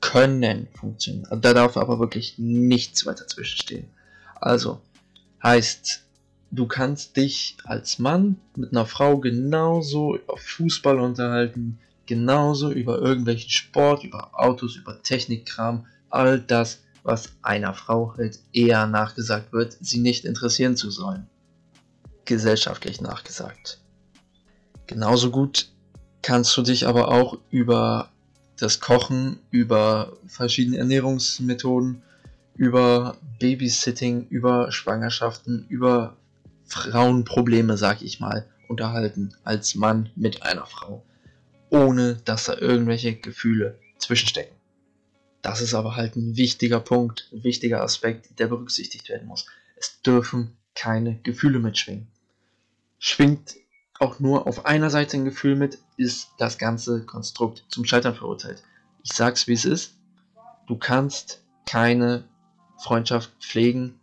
Können 0.00 0.68
funktionieren. 0.74 1.40
Da 1.40 1.54
darf 1.54 1.76
aber 1.76 1.98
wirklich 2.00 2.38
nichts 2.38 3.06
weiter 3.06 3.26
zwischenstehen. 3.26 3.88
Also, 4.40 4.80
heißt, 5.42 6.04
du 6.52 6.66
kannst 6.66 7.16
dich 7.16 7.56
als 7.64 7.98
Mann 7.98 8.36
mit 8.54 8.72
einer 8.72 8.86
Frau 8.86 9.18
genauso 9.18 10.16
über 10.16 10.36
Fußball 10.36 11.00
unterhalten, 11.00 11.78
genauso 12.06 12.70
über 12.70 12.98
irgendwelchen 12.98 13.50
Sport, 13.50 14.04
über 14.04 14.30
Autos, 14.38 14.76
über 14.76 15.02
Technikkram, 15.02 15.86
all 16.10 16.38
das, 16.38 16.80
was 17.02 17.30
einer 17.40 17.74
Frau 17.74 18.14
halt 18.16 18.38
eher 18.52 18.86
nachgesagt 18.86 19.52
wird, 19.52 19.76
sie 19.80 19.98
nicht 19.98 20.24
interessieren 20.24 20.76
zu 20.76 20.90
sollen. 20.90 21.26
Gesellschaftlich 22.26 23.00
nachgesagt. 23.00 23.80
Genauso 24.86 25.30
gut 25.30 25.70
kannst 26.20 26.56
du 26.56 26.62
dich 26.62 26.86
aber 26.86 27.08
auch 27.08 27.38
über 27.50 28.10
das 28.58 28.78
Kochen, 28.78 29.38
über 29.50 30.12
verschiedene 30.26 30.76
Ernährungsmethoden, 30.76 32.02
über 32.54 33.16
Babysitting, 33.40 34.28
über 34.28 34.70
Schwangerschaften, 34.70 35.64
über 35.68 36.16
Frauenprobleme, 36.72 37.76
sag 37.76 38.00
ich 38.00 38.18
mal, 38.18 38.48
unterhalten 38.66 39.34
als 39.44 39.74
Mann 39.74 40.08
mit 40.16 40.42
einer 40.42 40.64
Frau, 40.64 41.04
ohne 41.68 42.16
dass 42.24 42.46
da 42.46 42.56
irgendwelche 42.56 43.14
Gefühle 43.14 43.78
zwischenstecken. 43.98 44.56
Das 45.42 45.60
ist 45.60 45.74
aber 45.74 45.96
halt 45.96 46.16
ein 46.16 46.38
wichtiger 46.38 46.80
Punkt, 46.80 47.28
ein 47.30 47.44
wichtiger 47.44 47.82
Aspekt, 47.82 48.38
der 48.38 48.46
berücksichtigt 48.46 49.10
werden 49.10 49.28
muss. 49.28 49.44
Es 49.76 50.00
dürfen 50.00 50.56
keine 50.74 51.18
Gefühle 51.22 51.58
mitschwingen. 51.58 52.06
Schwingt 52.98 53.56
auch 53.98 54.18
nur 54.18 54.46
auf 54.46 54.64
einer 54.64 54.88
Seite 54.88 55.18
ein 55.18 55.26
Gefühl 55.26 55.56
mit, 55.56 55.78
ist 55.98 56.30
das 56.38 56.56
ganze 56.56 57.04
Konstrukt 57.04 57.66
zum 57.68 57.84
Scheitern 57.84 58.14
verurteilt. 58.14 58.62
Ich 59.02 59.12
sag's 59.12 59.46
wie 59.46 59.52
es 59.52 59.66
ist. 59.66 59.94
Du 60.66 60.78
kannst 60.78 61.42
keine 61.66 62.24
Freundschaft 62.78 63.30
pflegen 63.40 64.00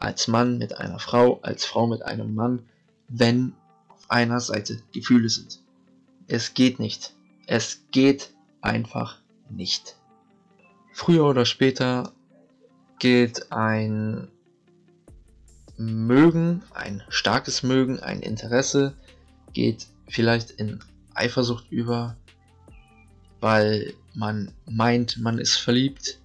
als 0.00 0.28
Mann 0.28 0.58
mit 0.58 0.76
einer 0.76 0.98
Frau, 0.98 1.40
als 1.42 1.64
Frau 1.64 1.86
mit 1.86 2.02
einem 2.02 2.34
Mann, 2.34 2.62
wenn 3.08 3.54
auf 3.88 4.10
einer 4.10 4.40
Seite 4.40 4.82
Gefühle 4.92 5.28
sind. 5.28 5.60
Es 6.26 6.54
geht 6.54 6.78
nicht. 6.78 7.14
Es 7.46 7.82
geht 7.90 8.30
einfach 8.60 9.18
nicht. 9.48 9.96
Früher 10.92 11.24
oder 11.24 11.44
später 11.44 12.12
geht 12.98 13.52
ein 13.52 14.28
Mögen, 15.76 16.62
ein 16.74 17.02
starkes 17.08 17.62
Mögen, 17.62 18.00
ein 18.00 18.20
Interesse, 18.20 18.94
geht 19.52 19.86
vielleicht 20.08 20.50
in 20.50 20.80
Eifersucht 21.14 21.70
über, 21.70 22.16
weil 23.40 23.94
man 24.14 24.52
meint, 24.66 25.18
man 25.18 25.38
ist 25.38 25.56
verliebt 25.56 26.18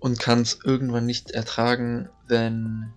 und 0.00 0.18
kann 0.18 0.40
es 0.40 0.58
irgendwann 0.64 1.06
nicht 1.06 1.30
ertragen, 1.30 2.08
wenn 2.28 2.92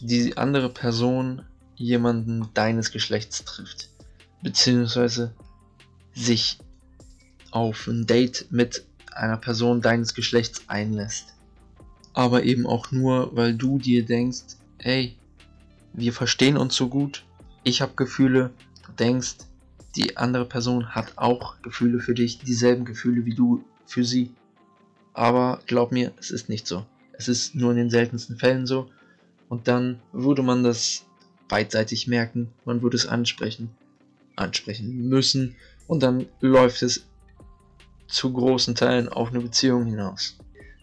die 0.00 0.36
andere 0.36 0.68
Person 0.68 1.42
jemanden 1.76 2.48
deines 2.54 2.92
Geschlechts 2.92 3.44
trifft, 3.44 3.88
beziehungsweise 4.42 5.34
sich 6.14 6.58
auf 7.50 7.86
ein 7.86 8.06
Date 8.06 8.46
mit 8.50 8.84
einer 9.12 9.36
Person 9.36 9.80
deines 9.80 10.14
Geschlechts 10.14 10.62
einlässt. 10.68 11.34
Aber 12.12 12.42
eben 12.44 12.66
auch 12.66 12.90
nur, 12.90 13.34
weil 13.36 13.54
du 13.54 13.78
dir 13.78 14.04
denkst, 14.04 14.56
hey, 14.78 15.16
wir 15.92 16.12
verstehen 16.12 16.56
uns 16.56 16.74
so 16.76 16.88
gut, 16.88 17.24
ich 17.64 17.82
habe 17.82 17.94
Gefühle, 17.96 18.50
du 18.86 18.92
denkst, 18.92 19.36
die 19.96 20.16
andere 20.16 20.44
Person 20.44 20.94
hat 20.94 21.12
auch 21.16 21.60
Gefühle 21.62 22.00
für 22.00 22.14
dich, 22.14 22.38
dieselben 22.38 22.84
Gefühle 22.84 23.24
wie 23.24 23.34
du 23.34 23.64
für 23.86 24.04
sie. 24.04 24.30
Aber 25.12 25.60
glaub 25.66 25.92
mir, 25.92 26.12
es 26.18 26.30
ist 26.30 26.48
nicht 26.48 26.66
so. 26.66 26.86
Es 27.12 27.28
ist 27.28 27.54
nur 27.54 27.72
in 27.72 27.76
den 27.76 27.90
seltensten 27.90 28.36
Fällen 28.36 28.66
so. 28.66 28.88
Und 29.48 29.68
dann 29.68 30.00
würde 30.12 30.42
man 30.42 30.62
das 30.62 31.04
beidseitig 31.48 32.06
merken, 32.06 32.52
man 32.64 32.80
würde 32.80 32.96
es 32.96 33.06
ansprechen, 33.06 33.70
ansprechen 34.36 35.08
müssen 35.08 35.56
und 35.88 36.02
dann 36.02 36.26
läuft 36.40 36.82
es 36.82 37.04
zu 38.06 38.32
großen 38.32 38.74
Teilen 38.76 39.08
auf 39.08 39.30
eine 39.30 39.40
Beziehung 39.40 39.86
hinaus. 39.86 40.38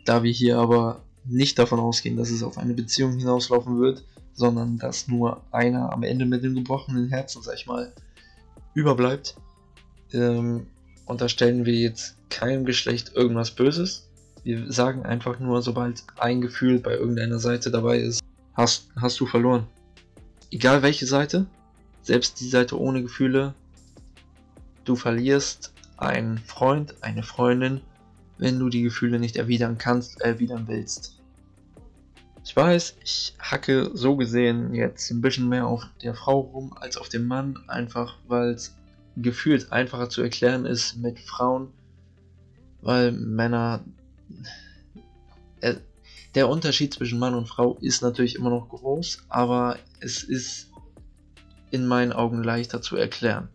Da 0.05 0.23
wir 0.23 0.31
hier 0.31 0.59
aber 0.59 1.01
nicht 1.25 1.57
davon 1.59 1.79
ausgehen, 1.79 2.17
dass 2.17 2.29
es 2.29 2.43
auf 2.43 2.57
eine 2.57 2.73
Beziehung 2.73 3.17
hinauslaufen 3.17 3.79
wird, 3.79 4.03
sondern 4.33 4.77
dass 4.77 5.07
nur 5.07 5.41
einer 5.51 5.91
am 5.91 6.03
Ende 6.03 6.25
mit 6.25 6.43
dem 6.43 6.55
gebrochenen 6.55 7.09
Herzen, 7.09 7.41
sag 7.41 7.55
ich 7.55 7.65
mal, 7.65 7.91
überbleibt, 8.73 9.35
ähm, 10.13 10.67
unterstellen 11.05 11.65
wir 11.65 11.73
jetzt 11.73 12.15
keinem 12.29 12.65
Geschlecht 12.65 13.13
irgendwas 13.15 13.51
Böses. 13.51 14.06
Wir 14.47 14.71
sagen 14.71 15.05
einfach 15.05 15.41
nur, 15.41 15.61
sobald 15.61 16.05
ein 16.15 16.39
Gefühl 16.39 16.79
bei 16.79 16.93
irgendeiner 16.93 17.37
Seite 17.37 17.69
dabei 17.69 17.99
ist, 17.99 18.21
hast, 18.53 18.87
hast 18.95 19.19
du 19.19 19.25
verloren. 19.25 19.67
Egal 20.51 20.83
welche 20.83 21.05
Seite, 21.05 21.47
selbst 22.01 22.39
die 22.39 22.47
Seite 22.47 22.79
ohne 22.79 23.01
Gefühle, 23.01 23.55
du 24.85 24.95
verlierst 24.95 25.73
ein 25.97 26.37
Freund, 26.37 26.95
eine 27.01 27.23
Freundin, 27.23 27.81
wenn 28.37 28.57
du 28.57 28.69
die 28.69 28.83
Gefühle 28.83 29.19
nicht 29.19 29.35
erwidern 29.35 29.77
kannst, 29.77 30.21
erwidern 30.21 30.63
willst. 30.69 31.19
Ich 32.45 32.55
weiß, 32.55 32.95
ich 33.03 33.35
hacke 33.39 33.91
so 33.95 34.15
gesehen 34.15 34.73
jetzt 34.73 35.11
ein 35.11 35.19
bisschen 35.19 35.49
mehr 35.49 35.67
auf 35.67 35.83
der 36.01 36.15
Frau 36.15 36.39
rum 36.39 36.71
als 36.79 36.95
auf 36.95 37.09
dem 37.09 37.27
Mann, 37.27 37.59
einfach 37.67 38.15
weil 38.29 38.51
es 38.51 38.77
gefühlt 39.17 39.73
einfacher 39.73 40.09
zu 40.09 40.21
erklären 40.21 40.65
ist 40.65 40.95
mit 40.95 41.19
Frauen, 41.19 41.67
weil 42.81 43.11
Männer. 43.11 43.83
Äh, 45.61 45.75
der 46.35 46.49
Unterschied 46.49 46.93
zwischen 46.93 47.19
Mann 47.19 47.33
und 47.33 47.47
Frau 47.47 47.77
ist 47.81 48.01
natürlich 48.01 48.35
immer 48.35 48.49
noch 48.49 48.69
groß, 48.69 49.19
aber 49.29 49.77
es 49.99 50.23
ist 50.23 50.69
in 51.71 51.87
meinen 51.87 52.13
Augen 52.13 52.43
leichter 52.43 52.81
zu 52.81 52.95
erklären. 52.95 53.49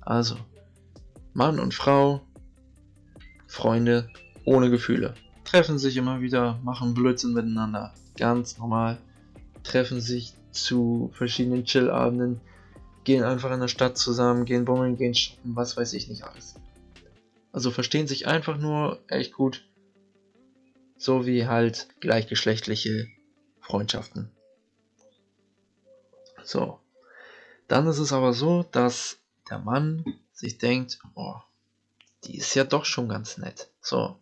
Also, 0.00 0.36
Mann 1.34 1.58
und 1.58 1.74
Frau, 1.74 2.22
Freunde 3.46 4.08
ohne 4.44 4.70
Gefühle. 4.70 5.14
Treffen 5.44 5.78
sich 5.78 5.96
immer 5.96 6.20
wieder, 6.20 6.58
machen 6.62 6.94
Blödsinn 6.94 7.34
miteinander. 7.34 7.92
Ganz 8.16 8.58
normal. 8.58 8.98
Treffen 9.62 10.00
sich 10.00 10.34
zu 10.50 11.10
verschiedenen 11.12 11.64
Chillabenden, 11.64 12.40
gehen 13.04 13.24
einfach 13.24 13.52
in 13.52 13.60
der 13.60 13.68
Stadt 13.68 13.98
zusammen, 13.98 14.44
gehen 14.44 14.64
bummeln, 14.64 14.96
gehen 14.96 15.14
shoppen, 15.14 15.54
was 15.54 15.76
weiß 15.76 15.92
ich 15.92 16.08
nicht 16.08 16.24
alles. 16.24 16.54
Also 17.52 17.70
verstehen 17.70 18.06
sich 18.06 18.26
einfach 18.26 18.58
nur 18.58 19.00
echt 19.08 19.32
gut. 19.32 19.64
So 20.98 21.26
wie 21.26 21.46
halt 21.46 21.88
gleichgeschlechtliche 22.00 23.08
Freundschaften. 23.60 24.30
So. 26.42 26.80
Dann 27.68 27.86
ist 27.86 27.98
es 27.98 28.12
aber 28.12 28.32
so, 28.32 28.62
dass 28.62 29.18
der 29.50 29.58
Mann 29.58 30.04
sich 30.32 30.58
denkt, 30.58 30.98
oh, 31.14 31.34
die 32.24 32.38
ist 32.38 32.54
ja 32.54 32.64
doch 32.64 32.84
schon 32.84 33.08
ganz 33.08 33.38
nett. 33.38 33.68
So. 33.80 34.18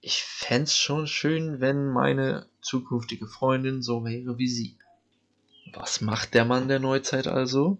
Ich 0.00 0.22
fände 0.22 0.64
es 0.64 0.76
schon 0.76 1.06
schön, 1.06 1.60
wenn 1.60 1.88
meine 1.88 2.46
zukünftige 2.62 3.26
Freundin 3.26 3.82
so 3.82 4.04
wäre 4.04 4.38
wie 4.38 4.48
sie. 4.48 4.76
Was 5.72 6.00
macht 6.00 6.34
der 6.34 6.44
Mann 6.44 6.68
der 6.68 6.78
Neuzeit 6.78 7.26
also? 7.26 7.78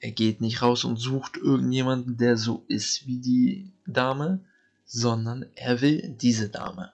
Er 0.00 0.10
geht 0.10 0.40
nicht 0.40 0.62
raus 0.62 0.84
und 0.84 0.96
sucht 0.96 1.36
irgendjemanden, 1.36 2.16
der 2.16 2.36
so 2.36 2.64
ist 2.66 3.06
wie 3.06 3.18
die 3.18 3.72
Dame, 3.86 4.44
sondern 4.84 5.46
er 5.54 5.80
will 5.80 6.16
diese 6.20 6.48
Dame. 6.48 6.92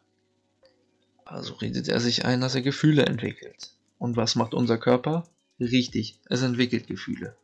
Also 1.29 1.55
redet 1.55 1.89
er 1.89 2.01
sich 2.01 2.25
ein, 2.25 2.41
dass 2.41 2.55
er 2.55 2.63
Gefühle 2.63 3.05
entwickelt. 3.05 3.75
Und 3.99 4.17
was 4.17 4.35
macht 4.35 4.55
unser 4.55 4.79
Körper? 4.79 5.29
Richtig, 5.61 6.19
es 6.25 6.41
entwickelt 6.41 6.87
Gefühle. 6.87 7.37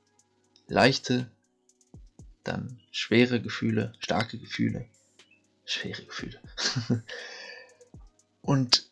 Leichte, 0.69 1.31
dann 2.45 2.81
schwere 2.91 3.43
Gefühle, 3.43 3.93
starke 3.99 4.39
Gefühle, 4.39 4.87
schwere 5.67 6.03
Gefühle. 6.03 6.41
und 8.41 8.89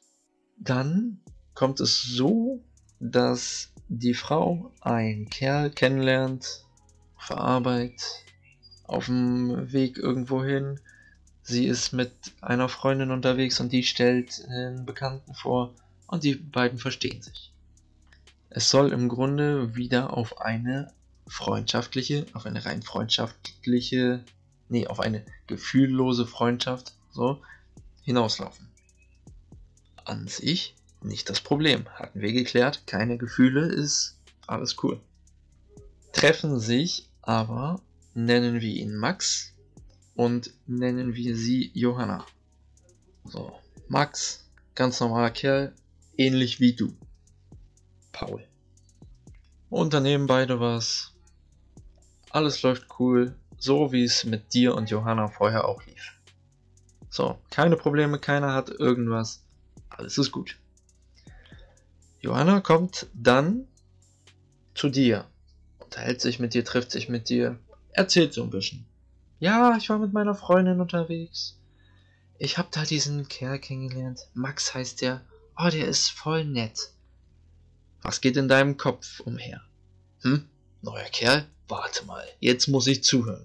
dann 0.59 1.23
kommt 1.55 1.81
es 1.81 2.03
so, 2.03 2.63
dass 3.01 3.73
die 3.89 4.15
Frau 4.15 4.75
einen 4.83 5.31
Kerl 5.31 5.71
kennenlernt, 5.71 6.67
Arbeit, 7.31 8.03
auf 8.85 9.07
dem 9.07 9.73
Weg 9.73 9.97
irgendwo 9.97 10.45
hin. 10.45 10.81
Sie 11.43 11.67
ist 11.67 11.93
mit 11.93 12.13
einer 12.41 12.69
Freundin 12.69 13.11
unterwegs 13.11 13.61
und 13.61 13.73
die 13.73 13.83
stellt 13.83 14.45
einen 14.49 14.87
Bekannten 14.87 15.35
vor 15.35 15.75
und 16.07 16.25
die 16.25 16.37
beiden 16.37 16.79
verstehen 16.79 17.23
sich. 17.23 17.53
Es 18.51 18.71
soll 18.71 18.93
im 18.93 19.09
Grunde 19.09 19.75
wieder 19.75 20.17
auf 20.17 20.41
eine 20.41 20.93
freundschaftliche, 21.27 22.27
auf 22.35 22.47
eine 22.47 22.65
rein 22.65 22.83
freundschaftliche 22.83 24.25
nee, 24.73 24.87
auf 24.87 24.99
eine 24.99 25.25
gefühllose 25.47 26.27
Freundschaft 26.27 26.95
so 27.13 27.41
hinauslaufen. 28.03 28.69
An 30.05 30.27
sich 30.27 30.75
nicht 31.03 31.29
das 31.29 31.41
Problem. 31.41 31.87
Hatten 31.95 32.21
wir 32.21 32.33
geklärt, 32.33 32.87
keine 32.87 33.19
Gefühle 33.19 33.67
ist 33.67 34.17
alles 34.47 34.83
cool. 34.83 35.01
Treffen 36.13 36.59
sich 36.59 37.09
aber, 37.21 37.81
nennen 38.15 38.61
wir 38.61 38.73
ihn 38.73 38.97
Max 38.97 39.52
und 40.15 40.53
nennen 40.67 41.15
wir 41.15 41.37
sie 41.37 41.71
Johanna. 41.75 42.27
So, 43.25 43.53
Max, 43.89 44.49
ganz 44.75 45.01
normaler 45.01 45.31
Kerl, 45.31 45.75
ähnlich 46.17 46.61
wie 46.61 46.75
du. 46.75 46.95
Paul. 48.13 48.45
Unternehmen 49.71 50.27
beide 50.27 50.61
was. 50.61 51.13
Alles 52.31 52.63
läuft 52.63 52.87
cool, 52.99 53.35
so 53.59 53.93
wie 53.93 54.05
es 54.05 54.25
mit 54.25 54.55
dir 54.55 54.75
und 54.75 54.91
Johanna 54.91 55.29
vorher 55.29 55.67
auch 55.67 55.85
lief. 55.87 56.13
So, 57.09 57.39
keine 57.51 57.77
Probleme, 57.77 58.19
keiner 58.19 58.55
hat 58.55 58.71
irgendwas. 58.71 59.45
Alles 59.91 60.19
ist 60.19 60.33
gut. 60.33 60.59
Johanna 62.21 62.61
kommt 62.61 63.07
dann 63.15 63.67
zu 64.75 64.89
dir, 64.89 65.27
unterhält 65.79 66.21
sich 66.21 66.39
mit 66.39 66.55
dir, 66.55 66.65
trifft 66.65 66.91
sich 66.91 67.09
mit 67.09 67.29
dir, 67.29 67.59
erzählt 67.93 68.33
so 68.33 68.43
ein 68.43 68.51
bisschen. 68.51 68.87
Ja, 69.43 69.77
ich 69.77 69.89
war 69.89 69.99
mit 69.99 70.13
meiner 70.13 70.37
Freundin 70.37 70.81
unterwegs. 70.81 71.59
Ich 72.39 72.59
hab 72.59 72.71
da 72.71 72.85
diesen 72.85 73.27
Kerl 73.27 73.59
kennengelernt. 73.59 74.29
Max 74.35 74.73
heißt 74.73 75.01
der. 75.01 75.21
Oh, 75.59 75.69
der 75.69 75.89
ist 75.89 76.13
voll 76.13 76.45
nett. 76.45 76.93
Was 78.03 78.21
geht 78.21 78.37
in 78.37 78.47
deinem 78.47 78.77
Kopf 78.77 79.19
umher? 79.19 79.61
Hm? 80.21 80.49
Neuer 80.83 81.09
Kerl? 81.11 81.45
Warte 81.67 82.05
mal, 82.05 82.23
jetzt 82.39 82.69
muss 82.69 82.87
ich 82.87 83.03
zuhören. 83.03 83.45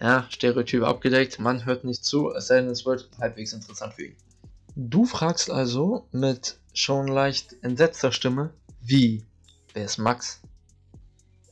Ja, 0.00 0.26
Stereotyp 0.28 0.82
abgedeckt, 0.82 1.38
man 1.38 1.64
hört 1.64 1.84
nicht 1.84 2.04
zu, 2.04 2.30
es 2.34 2.48
sei 2.48 2.60
denn, 2.60 2.68
es 2.68 2.84
wird 2.84 3.08
halbwegs 3.18 3.54
interessant 3.54 3.94
für 3.94 4.04
ihn. 4.04 4.16
Du 4.76 5.06
fragst 5.06 5.48
also 5.48 6.08
mit 6.12 6.58
schon 6.74 7.08
leicht 7.08 7.56
entsetzter 7.62 8.12
Stimme, 8.12 8.52
wie? 8.82 9.24
Wer 9.72 9.86
ist 9.86 9.96
Max? 9.96 10.42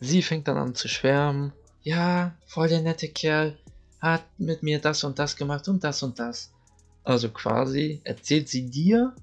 Sie 0.01 0.21
fängt 0.21 0.49
dann 0.49 0.59
an 0.59 0.75
zu 0.75 0.87
schwärmen. 0.87 1.55
Ja, 1.83 2.37
voll 2.47 2.68
der 2.68 2.83
nette 2.83 3.09
Kerl, 3.09 3.59
hat 4.01 4.25
mit 4.38 4.62
mir 4.62 4.81
das 4.81 5.03
und 5.05 5.18
das 5.18 5.37
gemacht 5.37 5.68
und 5.68 5.83
das 5.83 6.03
und 6.03 6.18
das. 6.18 6.53
Also 7.05 7.31
quasi 7.31 8.01
erzählt 8.05 8.49
sie 8.49 8.71
dir 8.71 9.14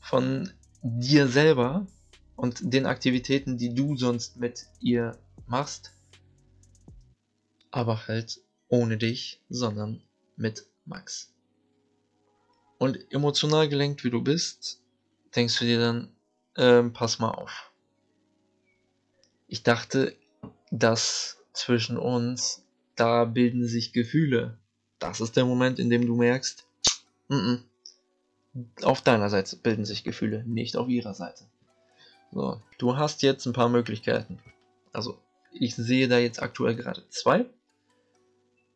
von 0.00 0.50
dir 0.82 1.28
selber 1.28 1.86
und 2.36 2.72
den 2.72 2.86
Aktivitäten, 2.86 3.58
die 3.58 3.74
du 3.74 3.96
sonst 3.96 4.36
mit 4.36 4.66
ihr 4.80 5.16
machst, 5.46 5.92
aber 7.70 8.06
halt 8.08 8.40
ohne 8.68 8.96
dich, 8.96 9.40
sondern 9.48 10.02
mit 10.36 10.66
Max. 10.84 11.32
Und 12.78 13.12
emotional 13.12 13.68
gelenkt 13.68 14.04
wie 14.04 14.10
du 14.10 14.22
bist, 14.22 14.80
denkst 15.34 15.58
du 15.58 15.64
dir 15.64 15.80
dann, 15.80 16.12
ähm, 16.56 16.92
pass 16.92 17.18
mal 17.18 17.30
auf. 17.30 17.72
Ich 19.46 19.62
dachte, 19.62 20.16
dass 20.70 21.37
zwischen 21.58 21.98
uns, 21.98 22.64
da 22.96 23.24
bilden 23.24 23.66
sich 23.66 23.92
Gefühle. 23.92 24.58
Das 24.98 25.20
ist 25.20 25.36
der 25.36 25.44
Moment, 25.44 25.78
in 25.78 25.90
dem 25.90 26.06
du 26.06 26.16
merkst, 26.16 26.66
n 27.28 27.62
-n, 28.56 28.84
auf 28.84 29.02
deiner 29.02 29.30
Seite 29.30 29.56
bilden 29.56 29.84
sich 29.84 30.04
Gefühle, 30.04 30.44
nicht 30.44 30.76
auf 30.76 30.88
ihrer 30.88 31.14
Seite. 31.14 31.44
So, 32.32 32.60
du 32.78 32.96
hast 32.96 33.22
jetzt 33.22 33.46
ein 33.46 33.52
paar 33.52 33.68
Möglichkeiten. 33.68 34.38
Also, 34.92 35.18
ich 35.52 35.76
sehe 35.76 36.08
da 36.08 36.18
jetzt 36.18 36.42
aktuell 36.42 36.74
gerade 36.74 37.08
zwei. 37.08 37.46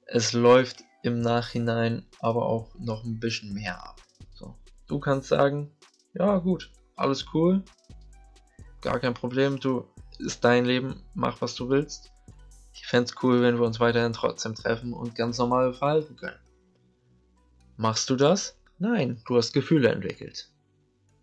Es 0.06 0.32
läuft 0.32 0.84
im 1.02 1.20
Nachhinein 1.20 2.06
aber 2.20 2.46
auch 2.46 2.74
noch 2.78 3.04
ein 3.04 3.18
bisschen 3.18 3.52
mehr 3.54 3.82
ab. 3.82 4.00
So, 4.34 4.54
du 4.86 4.98
kannst 4.98 5.28
sagen, 5.28 5.70
ja 6.14 6.38
gut, 6.38 6.70
alles 6.96 7.26
cool, 7.34 7.62
gar 8.80 9.00
kein 9.00 9.14
Problem, 9.14 9.58
du 9.58 9.86
ist 10.18 10.44
dein 10.44 10.64
Leben, 10.64 11.02
mach 11.14 11.40
was 11.40 11.54
du 11.54 11.68
willst. 11.68 12.11
Ich 12.72 12.86
fände 12.86 13.10
es 13.10 13.22
cool, 13.22 13.42
wenn 13.42 13.58
wir 13.58 13.66
uns 13.66 13.80
weiterhin 13.80 14.12
trotzdem 14.12 14.54
treffen 14.54 14.92
und 14.92 15.14
ganz 15.14 15.38
normal 15.38 15.74
verhalten 15.74 16.16
können. 16.16 16.38
Machst 17.76 18.08
du 18.10 18.16
das? 18.16 18.56
Nein, 18.78 19.22
du 19.26 19.36
hast 19.36 19.52
Gefühle 19.52 19.90
entwickelt. 19.90 20.50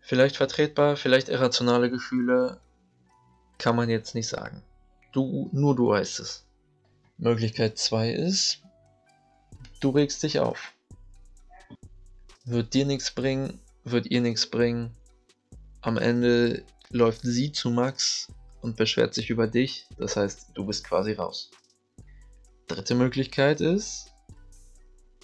Vielleicht 0.00 0.36
vertretbar, 0.36 0.96
vielleicht 0.96 1.28
irrationale 1.28 1.90
Gefühle, 1.90 2.60
kann 3.58 3.76
man 3.76 3.90
jetzt 3.90 4.14
nicht 4.14 4.28
sagen. 4.28 4.62
Du, 5.12 5.50
nur 5.52 5.76
du 5.76 5.88
weißt 5.88 6.20
es. 6.20 6.46
Möglichkeit 7.18 7.78
2 7.78 8.12
ist, 8.12 8.62
du 9.80 9.90
regst 9.90 10.22
dich 10.22 10.40
auf. 10.40 10.72
Wird 12.44 12.72
dir 12.72 12.86
nichts 12.86 13.10
bringen, 13.10 13.60
wird 13.84 14.06
ihr 14.06 14.20
nichts 14.20 14.46
bringen. 14.46 14.96
Am 15.82 15.98
Ende 15.98 16.64
läuft 16.90 17.22
sie 17.22 17.52
zu 17.52 17.70
Max 17.70 18.28
und 18.60 18.76
beschwert 18.76 19.14
sich 19.14 19.30
über 19.30 19.46
dich. 19.46 19.86
Das 19.98 20.16
heißt, 20.16 20.50
du 20.54 20.66
bist 20.66 20.84
quasi 20.84 21.12
raus. 21.12 21.50
Dritte 22.66 22.94
Möglichkeit 22.94 23.60
ist, 23.60 24.12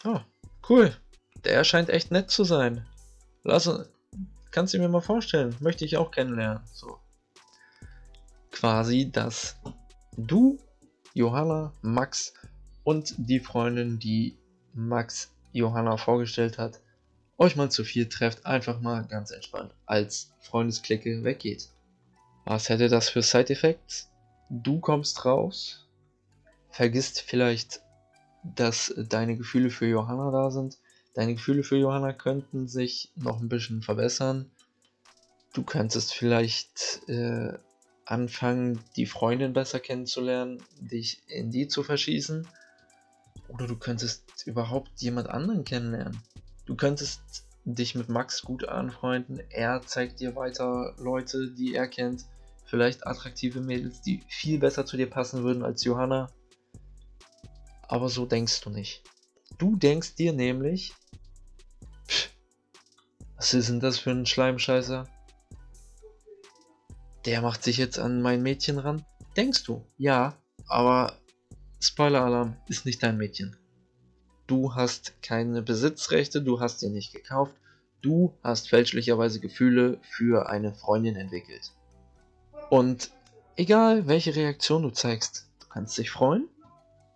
oh, 0.05 0.21
cool, 0.69 0.97
der 1.45 1.65
scheint 1.65 1.91
echt 1.91 2.11
nett 2.11 2.31
zu 2.31 2.45
sein. 2.45 2.87
Lass, 3.45 3.71
kannst 4.51 4.75
du 4.75 4.79
mir 4.79 4.89
mal 4.89 5.01
vorstellen, 5.01 5.55
möchte 5.61 5.85
ich 5.85 5.97
auch 5.97 6.11
kennenlernen. 6.11 6.63
So. 6.73 6.99
Quasi, 8.51 9.11
dass 9.11 9.57
du, 10.17 10.59
Johanna, 11.15 11.73
Max 11.83 12.35
und 12.85 13.15
die 13.17 13.41
Freundin, 13.41 13.99
die 13.99 14.37
Max 14.73 15.31
Johanna 15.53 15.97
vorgestellt 15.97 16.59
hat, 16.59 16.81
euch 17.39 17.57
mal 17.57 17.71
zu 17.71 17.85
viel 17.85 18.09
trefft, 18.09 18.47
einfach 18.47 18.81
mal 18.81 19.07
ganz 19.07 19.31
entspannt 19.31 19.75
als 19.85 20.33
Freundesklicke 20.41 21.23
weggeht. 21.23 21.69
Was 22.47 22.71
hätte 22.71 22.89
das 22.89 23.11
für 23.11 23.23
Side-Effects? 23.23 24.11
Du 24.49 24.81
kommst 24.81 25.25
raus, 25.25 25.87
vergisst 26.71 27.21
vielleicht, 27.21 27.83
dass 28.43 28.95
deine 28.97 29.37
Gefühle 29.37 29.69
für 29.69 29.87
Johanna 29.87 30.31
da 30.31 30.51
sind 30.51 30.79
Deine 31.17 31.33
Gefühle 31.33 31.63
für 31.63 31.79
Johanna 31.79 32.13
könnten 32.13 32.69
sich 32.69 33.11
noch 33.17 33.41
ein 33.41 33.49
bisschen 33.49 33.81
verbessern. 33.81 34.51
Du 35.55 35.63
könntest 35.63 36.13
vielleicht 36.13 37.09
äh, 37.09 37.55
anfangen, 38.05 38.81
die 38.97 39.07
Freundin 39.07 39.55
besser 39.55 39.81
kennenzulernen, 39.81 40.63
dich 40.79 41.23
in 41.27 41.51
die 41.51 41.69
zu 41.69 41.83
verschießen. 41.83 42.47
Oder 43.49 43.67
du 43.67 43.77
könntest 43.77 44.47
überhaupt 44.47 44.91
jemand 45.01 45.31
anderen 45.31 45.65
kennenlernen. 45.65 46.21
Du 46.67 46.77
könntest 46.77 47.23
dich 47.65 47.95
mit 47.95 48.11
Max 48.11 48.43
gut 48.43 48.69
anfreunden. 48.69 49.41
Er 49.49 49.81
zeigt 49.87 50.21
dir 50.21 50.37
weiter 50.37 50.93
Leute, 50.99 51.51
die 51.51 51.75
er 51.75 51.89
kennt. 51.89 52.27
Vielleicht 52.67 53.07
attraktive 53.07 53.61
Mädels, 53.61 54.03
die 54.03 54.23
viel 54.29 54.59
besser 54.59 54.85
zu 54.85 54.97
dir 54.97 55.09
passen 55.09 55.45
würden 55.45 55.63
als 55.63 55.85
Johanna. 55.85 56.29
Aber 57.83 58.09
so 58.09 58.27
denkst 58.27 58.61
du 58.63 58.71
nicht. 58.71 59.03
Du 59.59 59.77
denkst 59.77 60.17
dir 60.17 60.33
nämlich, 60.33 60.93
was 63.37 63.55
ist 63.55 63.69
denn 63.69 63.81
das 63.81 63.99
für 63.99 64.11
ein 64.11 64.27
Schleimscheißer? 64.27 65.07
Der 67.25 67.41
macht 67.41 67.63
sich 67.63 67.77
jetzt 67.77 67.99
an 67.99 68.21
mein 68.21 68.43
Mädchen 68.43 68.79
ran? 68.79 69.05
Denkst 69.37 69.63
du? 69.65 69.87
Ja, 69.97 70.37
aber 70.67 71.17
Spoiler-Alarm 71.81 72.57
ist 72.69 72.85
nicht 72.85 73.03
dein 73.03 73.17
Mädchen. 73.17 73.57
Du 74.49 74.75
hast 74.75 75.23
keine 75.23 75.63
Besitzrechte, 75.63 76.43
du 76.43 76.61
hast 76.61 76.81
sie 76.81 76.91
nicht 76.91 77.13
gekauft, 77.13 77.55
du 78.03 78.37
hast 78.43 78.69
fälschlicherweise 78.69 79.39
Gefühle 79.39 80.01
für 80.03 80.49
eine 80.49 80.73
Freundin 80.73 81.17
entwickelt. 81.17 81.73
Und 82.69 83.11
egal 83.57 84.07
welche 84.07 84.35
Reaktion 84.35 84.83
du 84.83 84.91
zeigst, 84.91 85.49
du 85.61 85.67
kannst 85.69 85.97
dich 85.99 86.11
freuen, 86.11 86.49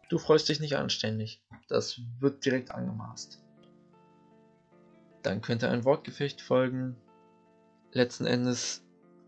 du 0.08 0.18
freust 0.18 0.48
dich 0.48 0.60
nicht 0.60 0.76
anständig. 0.76 1.42
Das 1.68 2.00
wird 2.20 2.44
direkt 2.44 2.70
angemaßt. 2.70 3.42
Dann 5.22 5.42
könnte 5.42 5.68
ein 5.68 5.84
Wortgefecht 5.84 6.40
folgen. 6.40 6.96
Letzten 7.92 8.26
Endes 8.26 8.82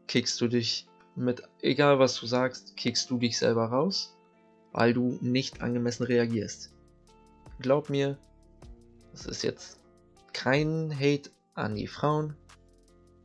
kickst 0.06 0.40
du 0.40 0.48
dich 0.48 0.86
mit, 1.14 1.42
egal 1.60 1.98
was 1.98 2.18
du 2.18 2.26
sagst, 2.26 2.76
kickst 2.76 3.10
du 3.10 3.18
dich 3.18 3.38
selber 3.38 3.66
raus, 3.66 4.16
weil 4.72 4.94
du 4.94 5.18
nicht 5.20 5.60
angemessen 5.60 6.04
reagierst. 6.04 6.72
Glaub 7.58 7.90
mir, 7.90 8.16
das 9.10 9.26
ist 9.26 9.42
jetzt 9.42 9.80
kein 10.32 10.94
Hate 10.94 11.30
an 11.54 11.74
die 11.74 11.86
Frauen. 11.86 12.36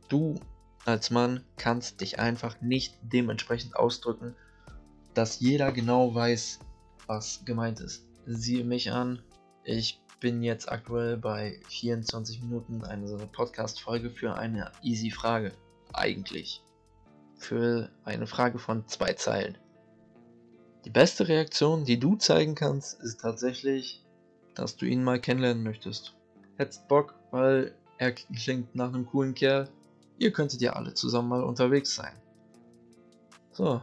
Du 0.08 0.38
als 0.88 1.10
Mann 1.10 1.44
kannst 1.58 2.00
dich 2.00 2.18
einfach 2.18 2.62
nicht 2.62 2.96
dementsprechend 3.02 3.76
ausdrücken, 3.76 4.34
dass 5.12 5.38
jeder 5.38 5.70
genau 5.70 6.14
weiß, 6.14 6.60
was 7.06 7.44
gemeint 7.44 7.80
ist. 7.80 8.06
Siehe 8.24 8.64
mich 8.64 8.90
an, 8.90 9.20
ich 9.64 10.00
bin 10.18 10.42
jetzt 10.42 10.72
aktuell 10.72 11.18
bei 11.18 11.60
24 11.68 12.42
Minuten 12.42 12.84
eine 12.84 13.18
Podcast-Folge 13.26 14.08
für 14.08 14.34
eine 14.34 14.72
easy 14.82 15.10
Frage. 15.10 15.52
Eigentlich. 15.92 16.64
Für 17.36 17.90
eine 18.04 18.26
Frage 18.26 18.58
von 18.58 18.88
zwei 18.88 19.12
Zeilen. 19.12 19.58
Die 20.86 20.90
beste 20.90 21.28
Reaktion, 21.28 21.84
die 21.84 22.00
du 22.00 22.16
zeigen 22.16 22.54
kannst, 22.54 23.02
ist 23.02 23.20
tatsächlich, 23.20 24.02
dass 24.54 24.76
du 24.76 24.86
ihn 24.86 25.04
mal 25.04 25.20
kennenlernen 25.20 25.62
möchtest. 25.62 26.14
Hättest 26.56 26.88
Bock, 26.88 27.14
weil 27.30 27.74
er 27.98 28.12
klingt 28.12 28.74
nach 28.74 28.88
einem 28.88 29.04
coolen 29.04 29.34
Kerl. 29.34 29.68
Ihr 30.18 30.32
könntet 30.32 30.60
ja 30.60 30.72
alle 30.72 30.94
zusammen 30.94 31.28
mal 31.28 31.44
unterwegs 31.44 31.94
sein. 31.94 32.12
So, 33.52 33.80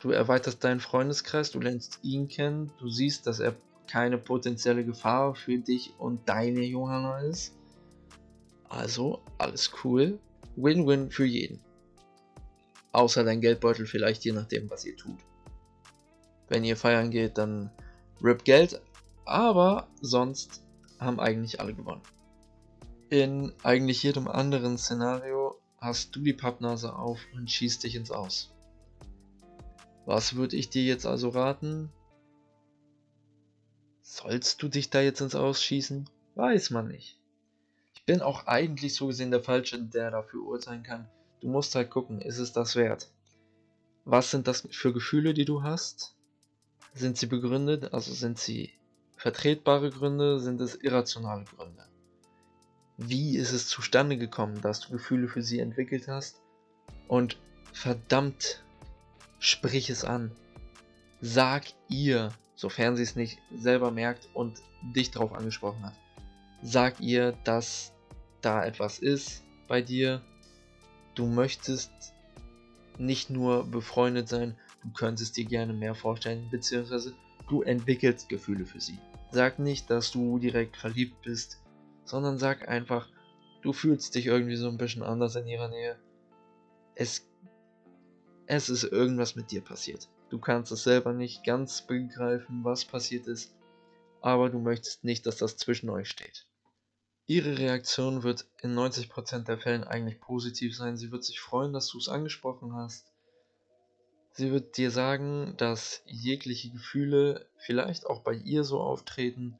du 0.00 0.10
erweiterst 0.10 0.64
deinen 0.64 0.80
Freundeskreis, 0.80 1.50
du 1.50 1.60
lernst 1.60 1.98
ihn 2.02 2.28
kennen, 2.28 2.72
du 2.78 2.88
siehst, 2.88 3.26
dass 3.26 3.40
er 3.40 3.54
keine 3.86 4.18
potenzielle 4.18 4.84
Gefahr 4.84 5.34
für 5.34 5.58
dich 5.58 5.94
und 5.98 6.28
deine 6.28 6.62
Johanna 6.62 7.20
ist. 7.20 7.54
Also 8.68 9.20
alles 9.38 9.70
cool. 9.82 10.18
Win-win 10.56 11.10
für 11.10 11.24
jeden. 11.24 11.60
Außer 12.92 13.24
dein 13.24 13.40
Geldbeutel 13.40 13.86
vielleicht, 13.86 14.24
je 14.24 14.32
nachdem, 14.32 14.68
was 14.70 14.84
ihr 14.84 14.96
tut. 14.96 15.18
Wenn 16.48 16.64
ihr 16.64 16.76
feiern 16.76 17.10
geht, 17.10 17.38
dann 17.38 17.70
RIP 18.22 18.44
Geld. 18.44 18.80
Aber 19.24 19.88
sonst 20.00 20.62
haben 20.98 21.20
eigentlich 21.20 21.60
alle 21.60 21.74
gewonnen. 21.74 22.02
In 23.10 23.52
eigentlich 23.62 24.02
jedem 24.02 24.28
anderen 24.28 24.76
Szenario 24.78 25.37
hast 25.80 26.14
du 26.14 26.20
die 26.20 26.32
Pappnase 26.32 26.94
auf 26.94 27.20
und 27.34 27.50
schießt 27.50 27.84
dich 27.84 27.94
ins 27.94 28.10
Aus. 28.10 28.52
Was 30.06 30.34
würde 30.34 30.56
ich 30.56 30.70
dir 30.70 30.82
jetzt 30.84 31.06
also 31.06 31.28
raten? 31.28 31.90
Sollst 34.02 34.62
du 34.62 34.68
dich 34.68 34.90
da 34.90 35.00
jetzt 35.00 35.20
ins 35.20 35.34
Ausschießen? 35.34 36.08
Weiß 36.34 36.70
man 36.70 36.88
nicht. 36.88 37.18
Ich 37.94 38.04
bin 38.04 38.22
auch 38.22 38.46
eigentlich 38.46 38.94
so 38.94 39.08
gesehen 39.08 39.30
der 39.30 39.42
Falsche, 39.42 39.82
der 39.82 40.10
dafür 40.10 40.42
urteilen 40.42 40.82
kann. 40.82 41.08
Du 41.40 41.48
musst 41.48 41.74
halt 41.74 41.90
gucken, 41.90 42.20
ist 42.20 42.38
es 42.38 42.52
das 42.52 42.74
wert? 42.74 43.10
Was 44.04 44.30
sind 44.30 44.48
das 44.48 44.66
für 44.70 44.92
Gefühle, 44.92 45.34
die 45.34 45.44
du 45.44 45.62
hast? 45.62 46.16
Sind 46.94 47.18
sie 47.18 47.26
begründet? 47.26 47.92
Also 47.92 48.14
sind 48.14 48.38
sie 48.38 48.72
vertretbare 49.16 49.90
Gründe? 49.90 50.40
Sind 50.40 50.60
es 50.60 50.74
irrationale 50.74 51.44
Gründe? 51.44 51.86
Wie 53.00 53.36
ist 53.36 53.52
es 53.52 53.68
zustande 53.68 54.18
gekommen, 54.18 54.60
dass 54.60 54.80
du 54.80 54.90
Gefühle 54.90 55.28
für 55.28 55.40
sie 55.40 55.60
entwickelt 55.60 56.08
hast? 56.08 56.40
Und 57.06 57.38
verdammt, 57.72 58.64
sprich 59.38 59.88
es 59.88 60.04
an. 60.04 60.32
Sag 61.20 61.66
ihr, 61.88 62.30
sofern 62.56 62.96
sie 62.96 63.04
es 63.04 63.14
nicht 63.14 63.38
selber 63.56 63.92
merkt 63.92 64.28
und 64.34 64.58
dich 64.96 65.12
darauf 65.12 65.32
angesprochen 65.32 65.84
hat. 65.84 65.94
Sag 66.62 67.00
ihr, 67.00 67.32
dass 67.44 67.92
da 68.40 68.64
etwas 68.64 68.98
ist 68.98 69.44
bei 69.68 69.80
dir. 69.80 70.20
Du 71.14 71.26
möchtest 71.26 71.92
nicht 72.98 73.30
nur 73.30 73.64
befreundet 73.64 74.28
sein, 74.28 74.56
du 74.82 74.90
könntest 74.90 75.36
dir 75.36 75.44
gerne 75.44 75.72
mehr 75.72 75.94
vorstellen, 75.94 76.48
beziehungsweise 76.50 77.14
du 77.48 77.62
entwickelst 77.62 78.28
Gefühle 78.28 78.66
für 78.66 78.80
sie. 78.80 78.98
Sag 79.30 79.60
nicht, 79.60 79.88
dass 79.88 80.10
du 80.10 80.40
direkt 80.40 80.76
verliebt 80.76 81.22
bist, 81.22 81.60
sondern 82.08 82.38
sag 82.38 82.68
einfach, 82.68 83.08
du 83.62 83.72
fühlst 83.72 84.14
dich 84.14 84.26
irgendwie 84.26 84.56
so 84.56 84.68
ein 84.68 84.78
bisschen 84.78 85.02
anders 85.02 85.36
in 85.36 85.46
ihrer 85.46 85.68
Nähe. 85.68 85.98
Es, 86.94 87.28
es 88.46 88.68
ist 88.68 88.84
irgendwas 88.84 89.36
mit 89.36 89.50
dir 89.50 89.60
passiert. 89.62 90.08
Du 90.30 90.38
kannst 90.38 90.72
es 90.72 90.84
selber 90.84 91.12
nicht 91.12 91.44
ganz 91.44 91.82
begreifen, 91.82 92.64
was 92.64 92.84
passiert 92.84 93.26
ist, 93.26 93.54
aber 94.20 94.50
du 94.50 94.58
möchtest 94.58 95.04
nicht, 95.04 95.26
dass 95.26 95.36
das 95.36 95.56
zwischen 95.56 95.90
euch 95.90 96.08
steht. 96.08 96.46
Ihre 97.26 97.58
Reaktion 97.58 98.22
wird 98.22 98.46
in 98.62 98.74
90% 98.74 99.44
der 99.44 99.58
Fällen 99.58 99.84
eigentlich 99.84 100.18
positiv 100.18 100.74
sein. 100.74 100.96
Sie 100.96 101.12
wird 101.12 101.24
sich 101.24 101.40
freuen, 101.40 101.74
dass 101.74 101.88
du 101.88 101.98
es 101.98 102.08
angesprochen 102.08 102.74
hast. 102.74 103.12
Sie 104.32 104.50
wird 104.50 104.76
dir 104.76 104.90
sagen, 104.90 105.54
dass 105.58 106.02
jegliche 106.06 106.70
Gefühle 106.70 107.46
vielleicht 107.58 108.06
auch 108.06 108.20
bei 108.20 108.32
ihr 108.32 108.64
so 108.64 108.80
auftreten, 108.80 109.58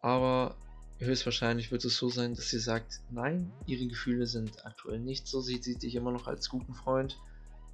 aber 0.00 0.56
höchstwahrscheinlich 0.98 1.70
wird 1.70 1.84
es 1.84 1.96
so 1.96 2.08
sein, 2.08 2.34
dass 2.34 2.50
sie 2.50 2.58
sagt, 2.58 3.00
nein, 3.10 3.52
ihre 3.66 3.86
Gefühle 3.86 4.26
sind 4.26 4.64
aktuell 4.66 4.98
nicht 4.98 5.26
so. 5.26 5.40
Sie 5.40 5.58
sieht 5.58 5.82
dich 5.82 5.94
immer 5.94 6.12
noch 6.12 6.26
als 6.26 6.48
guten 6.48 6.74
Freund 6.74 7.18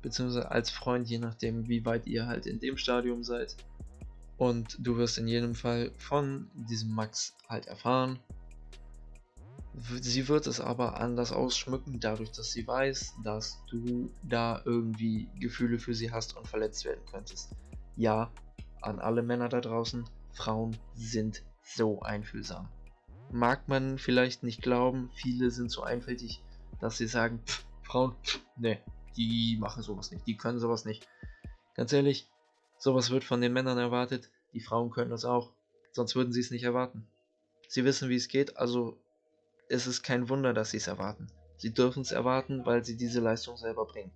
beziehungsweise 0.04 0.50
als 0.50 0.70
Freund, 0.70 1.08
je 1.08 1.18
nachdem, 1.18 1.66
wie 1.66 1.84
weit 1.86 2.06
ihr 2.06 2.26
halt 2.26 2.46
in 2.46 2.60
dem 2.60 2.76
Stadium 2.76 3.24
seid. 3.24 3.56
Und 4.36 4.76
du 4.78 4.98
wirst 4.98 5.16
in 5.16 5.26
jedem 5.26 5.54
Fall 5.54 5.92
von 5.96 6.50
diesem 6.54 6.94
Max 6.94 7.34
halt 7.48 7.66
erfahren. 7.66 8.18
Sie 10.02 10.28
wird 10.28 10.46
es 10.46 10.60
aber 10.60 11.00
anders 11.00 11.32
ausschmücken, 11.32 12.00
dadurch, 12.00 12.30
dass 12.32 12.52
sie 12.52 12.66
weiß, 12.66 13.14
dass 13.24 13.64
du 13.70 14.12
da 14.22 14.60
irgendwie 14.66 15.26
Gefühle 15.40 15.78
für 15.78 15.94
sie 15.94 16.12
hast 16.12 16.36
und 16.36 16.46
verletzt 16.46 16.84
werden 16.84 17.04
könntest. 17.10 17.56
Ja, 17.96 18.30
an 18.82 19.00
alle 19.00 19.22
Männer 19.22 19.48
da 19.48 19.62
draußen, 19.62 20.04
Frauen 20.32 20.76
sind 20.94 21.42
so 21.62 22.02
einfühlsam. 22.02 22.68
Mag 23.34 23.66
man 23.66 23.98
vielleicht 23.98 24.44
nicht 24.44 24.62
glauben, 24.62 25.10
viele 25.12 25.50
sind 25.50 25.68
so 25.68 25.82
einfältig, 25.82 26.40
dass 26.80 26.98
sie 26.98 27.08
sagen, 27.08 27.40
pff, 27.44 27.64
Frauen, 27.82 28.14
pff, 28.22 28.38
nee, 28.56 28.78
die 29.16 29.56
machen 29.58 29.82
sowas 29.82 30.12
nicht, 30.12 30.24
die 30.28 30.36
können 30.36 30.60
sowas 30.60 30.84
nicht. 30.84 31.08
Ganz 31.74 31.92
ehrlich, 31.92 32.30
sowas 32.78 33.10
wird 33.10 33.24
von 33.24 33.40
den 33.40 33.52
Männern 33.52 33.76
erwartet, 33.76 34.30
die 34.52 34.60
Frauen 34.60 34.92
können 34.92 35.10
das 35.10 35.24
auch, 35.24 35.50
sonst 35.90 36.14
würden 36.14 36.32
sie 36.32 36.38
es 36.38 36.52
nicht 36.52 36.62
erwarten. 36.62 37.08
Sie 37.66 37.84
wissen, 37.84 38.08
wie 38.08 38.14
es 38.14 38.28
geht, 38.28 38.56
also 38.56 39.00
ist 39.68 39.86
es 39.86 40.04
kein 40.04 40.28
Wunder, 40.28 40.54
dass 40.54 40.70
sie 40.70 40.76
es 40.76 40.86
erwarten. 40.86 41.26
Sie 41.56 41.74
dürfen 41.74 42.02
es 42.02 42.12
erwarten, 42.12 42.64
weil 42.64 42.84
sie 42.84 42.96
diese 42.96 43.18
Leistung 43.18 43.56
selber 43.56 43.84
bringen. 43.84 44.12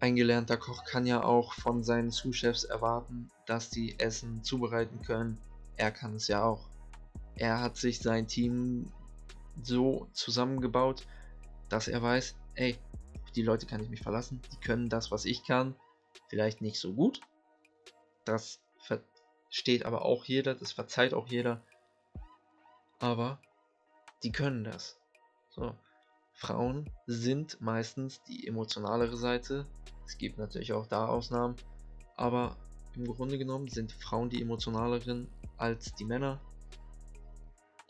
Ein 0.00 0.16
gelernter 0.16 0.56
Koch 0.56 0.84
kann 0.84 1.06
ja 1.06 1.22
auch 1.22 1.54
von 1.54 1.84
seinen 1.84 2.10
Zuschefs 2.10 2.64
erwarten, 2.64 3.30
dass 3.46 3.70
die 3.70 4.00
Essen 4.00 4.42
zubereiten 4.42 5.00
können. 5.02 5.38
Er 5.76 5.92
kann 5.92 6.16
es 6.16 6.26
ja 6.26 6.42
auch. 6.42 6.71
Er 7.36 7.60
hat 7.60 7.76
sich 7.76 8.00
sein 8.00 8.26
Team 8.26 8.92
so 9.62 10.08
zusammengebaut, 10.12 11.06
dass 11.68 11.88
er 11.88 12.02
weiß, 12.02 12.36
ey, 12.54 12.78
die 13.34 13.42
Leute 13.42 13.66
kann 13.66 13.82
ich 13.82 13.88
mich 13.88 14.02
verlassen. 14.02 14.42
Die 14.52 14.60
können 14.60 14.88
das, 14.88 15.10
was 15.10 15.24
ich 15.24 15.44
kann. 15.44 15.74
Vielleicht 16.28 16.60
nicht 16.60 16.78
so 16.78 16.92
gut. 16.92 17.20
Das 18.24 18.60
versteht 18.78 19.84
aber 19.84 20.04
auch 20.04 20.24
jeder. 20.24 20.54
Das 20.54 20.72
verzeiht 20.72 21.14
auch 21.14 21.28
jeder. 21.28 21.62
Aber 22.98 23.40
die 24.22 24.32
können 24.32 24.64
das. 24.64 24.98
So. 25.50 25.74
Frauen 26.34 26.90
sind 27.06 27.60
meistens 27.60 28.22
die 28.24 28.46
emotionalere 28.46 29.16
Seite. 29.16 29.66
Es 30.06 30.18
gibt 30.18 30.38
natürlich 30.38 30.72
auch 30.72 30.86
da 30.86 31.06
Ausnahmen. 31.06 31.56
Aber 32.16 32.56
im 32.94 33.06
Grunde 33.06 33.38
genommen 33.38 33.68
sind 33.68 33.92
Frauen 33.92 34.28
die 34.28 34.42
emotionaleren 34.42 35.28
als 35.56 35.94
die 35.94 36.04
Männer 36.04 36.40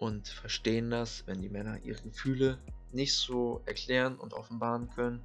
und 0.02 0.26
verstehen 0.26 0.90
das, 0.90 1.28
wenn 1.28 1.40
die 1.40 1.48
Männer 1.48 1.78
ihre 1.84 2.02
Gefühle 2.02 2.58
nicht 2.90 3.14
so 3.14 3.62
erklären 3.66 4.18
und 4.18 4.34
offenbaren 4.34 4.90
können. 4.90 5.24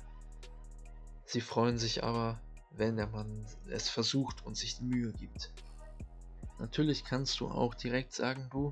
Sie 1.25 1.41
freuen 1.41 1.79
sich 1.79 2.03
aber, 2.03 2.39
wenn 2.69 2.95
der 2.95 3.07
Mann 3.07 3.47
es 3.71 3.89
versucht 3.89 4.45
und 4.45 4.55
sich 4.55 4.79
Mühe 4.79 5.13
gibt. 5.13 5.51
Natürlich 6.59 7.03
kannst 7.03 7.39
du 7.39 7.47
auch 7.47 7.73
direkt 7.73 8.13
sagen, 8.13 8.49
du, 8.51 8.71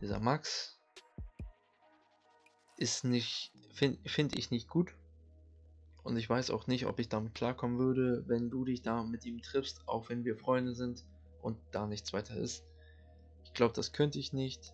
dieser 0.00 0.20
Max 0.20 0.78
ist 2.76 3.02
nicht, 3.02 3.52
finde 3.74 4.08
find 4.08 4.38
ich 4.38 4.52
nicht 4.52 4.68
gut. 4.68 4.94
Und 6.04 6.16
ich 6.16 6.30
weiß 6.30 6.50
auch 6.50 6.68
nicht, 6.68 6.86
ob 6.86 7.00
ich 7.00 7.08
damit 7.08 7.34
klarkommen 7.34 7.80
würde, 7.80 8.22
wenn 8.28 8.50
du 8.50 8.64
dich 8.64 8.82
da 8.82 9.02
mit 9.02 9.24
ihm 9.24 9.42
triffst, 9.42 9.82
auch 9.88 10.10
wenn 10.10 10.24
wir 10.24 10.36
Freunde 10.36 10.76
sind 10.76 11.04
und 11.40 11.58
da 11.72 11.88
nichts 11.88 12.12
weiter 12.12 12.36
ist. 12.36 12.64
Ich 13.42 13.52
glaube, 13.52 13.74
das 13.74 13.92
könnte 13.92 14.20
ich 14.20 14.32
nicht. 14.32 14.72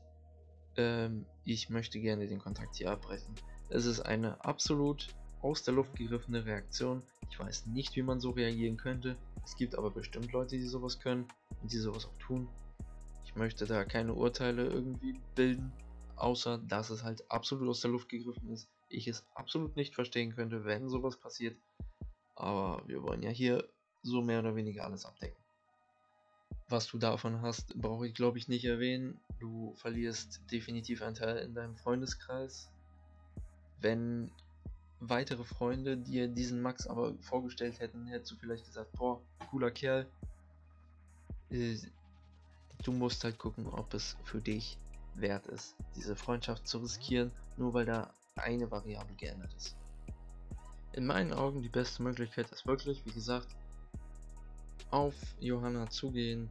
Ähm, 0.76 1.26
ich 1.44 1.70
möchte 1.70 2.00
gerne 2.00 2.26
den 2.26 2.38
Kontakt 2.38 2.76
hier 2.76 2.90
abbrechen. 2.90 3.34
Es 3.68 3.86
ist 3.86 4.00
eine 4.00 4.44
absolut 4.44 5.08
aus 5.42 5.62
der 5.62 5.74
Luft 5.74 5.94
gegriffene 5.94 6.44
Reaktion. 6.44 7.02
Ich 7.30 7.38
weiß 7.38 7.66
nicht, 7.66 7.94
wie 7.96 8.02
man 8.02 8.20
so 8.20 8.30
reagieren 8.30 8.76
könnte. 8.76 9.16
Es 9.44 9.56
gibt 9.56 9.76
aber 9.76 9.90
bestimmt 9.90 10.32
Leute, 10.32 10.56
die 10.56 10.66
sowas 10.66 10.98
können 10.98 11.26
und 11.62 11.72
die 11.72 11.78
sowas 11.78 12.06
auch 12.06 12.18
tun. 12.18 12.48
Ich 13.24 13.36
möchte 13.36 13.66
da 13.66 13.84
keine 13.84 14.14
Urteile 14.14 14.66
irgendwie 14.66 15.20
bilden, 15.34 15.72
außer 16.16 16.58
dass 16.58 16.90
es 16.90 17.04
halt 17.04 17.30
absolut 17.30 17.68
aus 17.68 17.80
der 17.80 17.90
Luft 17.90 18.08
gegriffen 18.08 18.50
ist. 18.50 18.68
Ich 18.88 19.06
es 19.06 19.26
absolut 19.34 19.76
nicht 19.76 19.94
verstehen 19.94 20.34
könnte, 20.34 20.64
wenn 20.64 20.88
sowas 20.88 21.16
passiert. 21.18 21.56
Aber 22.34 22.82
wir 22.86 23.02
wollen 23.02 23.22
ja 23.22 23.30
hier 23.30 23.68
so 24.02 24.22
mehr 24.22 24.40
oder 24.40 24.56
weniger 24.56 24.84
alles 24.84 25.04
abdecken. 25.04 25.36
Was 26.68 26.86
du 26.86 26.98
davon 26.98 27.40
hast, 27.40 27.80
brauche 27.80 28.06
ich 28.06 28.14
glaube 28.14 28.38
ich 28.38 28.48
nicht 28.48 28.64
erwähnen. 28.64 29.18
Du 29.38 29.74
verlierst 29.76 30.40
definitiv 30.52 31.02
einen 31.02 31.14
Teil 31.14 31.38
in 31.38 31.54
deinem 31.54 31.76
Freundeskreis. 31.76 32.70
Wenn 33.80 34.30
weitere 35.00 35.44
Freunde 35.44 35.96
dir 35.96 36.28
diesen 36.28 36.60
Max 36.60 36.86
aber 36.86 37.14
vorgestellt 37.20 37.80
hätten, 37.80 38.06
hättest 38.06 38.32
du 38.32 38.36
vielleicht 38.36 38.66
gesagt, 38.66 38.92
boah, 38.92 39.20
cooler 39.50 39.70
Kerl. 39.70 40.06
Äh, 41.50 41.76
du 42.82 42.92
musst 42.92 43.24
halt 43.24 43.38
gucken, 43.38 43.66
ob 43.66 43.94
es 43.94 44.16
für 44.24 44.40
dich 44.40 44.76
wert 45.14 45.46
ist, 45.46 45.74
diese 45.96 46.16
Freundschaft 46.16 46.68
zu 46.68 46.78
riskieren, 46.78 47.32
nur 47.56 47.74
weil 47.74 47.86
da 47.86 48.12
eine 48.36 48.70
Variable 48.70 49.14
geändert 49.16 49.52
ist. 49.54 49.76
In 50.92 51.06
meinen 51.06 51.32
Augen 51.32 51.62
die 51.62 51.68
beste 51.68 52.02
Möglichkeit 52.02 52.50
ist 52.50 52.66
wirklich, 52.66 53.04
wie 53.04 53.12
gesagt, 53.12 53.48
auf 54.90 55.14
Johanna 55.38 55.90
zugehen, 55.90 56.48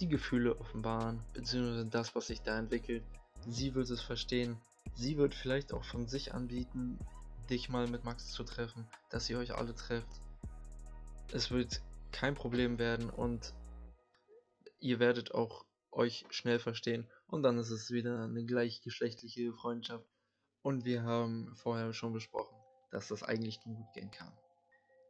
die 0.00 0.08
Gefühle 0.08 0.58
offenbaren, 0.58 1.22
beziehungsweise 1.32 1.86
das, 1.86 2.14
was 2.14 2.26
sich 2.26 2.42
da 2.42 2.58
entwickelt. 2.58 3.04
Sie 3.46 3.74
wird 3.74 3.90
es 3.90 4.02
verstehen. 4.02 4.58
Sie 4.94 5.16
wird 5.16 5.34
vielleicht 5.34 5.72
auch 5.72 5.84
von 5.84 6.06
sich 6.06 6.34
anbieten, 6.34 6.98
dich 7.50 7.68
mal 7.68 7.86
mit 7.88 8.04
Max 8.04 8.32
zu 8.32 8.44
treffen, 8.44 8.86
dass 9.10 9.28
ihr 9.30 9.38
euch 9.38 9.54
alle 9.54 9.74
trefft. 9.74 10.20
Es 11.32 11.50
wird 11.50 11.82
kein 12.12 12.34
Problem 12.34 12.78
werden 12.78 13.10
und 13.10 13.54
ihr 14.80 14.98
werdet 14.98 15.34
auch 15.34 15.64
euch 15.92 16.26
schnell 16.30 16.58
verstehen 16.58 17.08
und 17.26 17.42
dann 17.42 17.58
ist 17.58 17.70
es 17.70 17.90
wieder 17.90 18.24
eine 18.24 18.44
gleichgeschlechtliche 18.44 19.52
Freundschaft 19.52 20.06
und 20.62 20.84
wir 20.84 21.02
haben 21.02 21.54
vorher 21.56 21.92
schon 21.92 22.12
besprochen, 22.12 22.56
dass 22.90 23.08
das 23.08 23.22
eigentlich 23.22 23.60
gut 23.60 23.92
gehen 23.94 24.10
kann. 24.10 24.32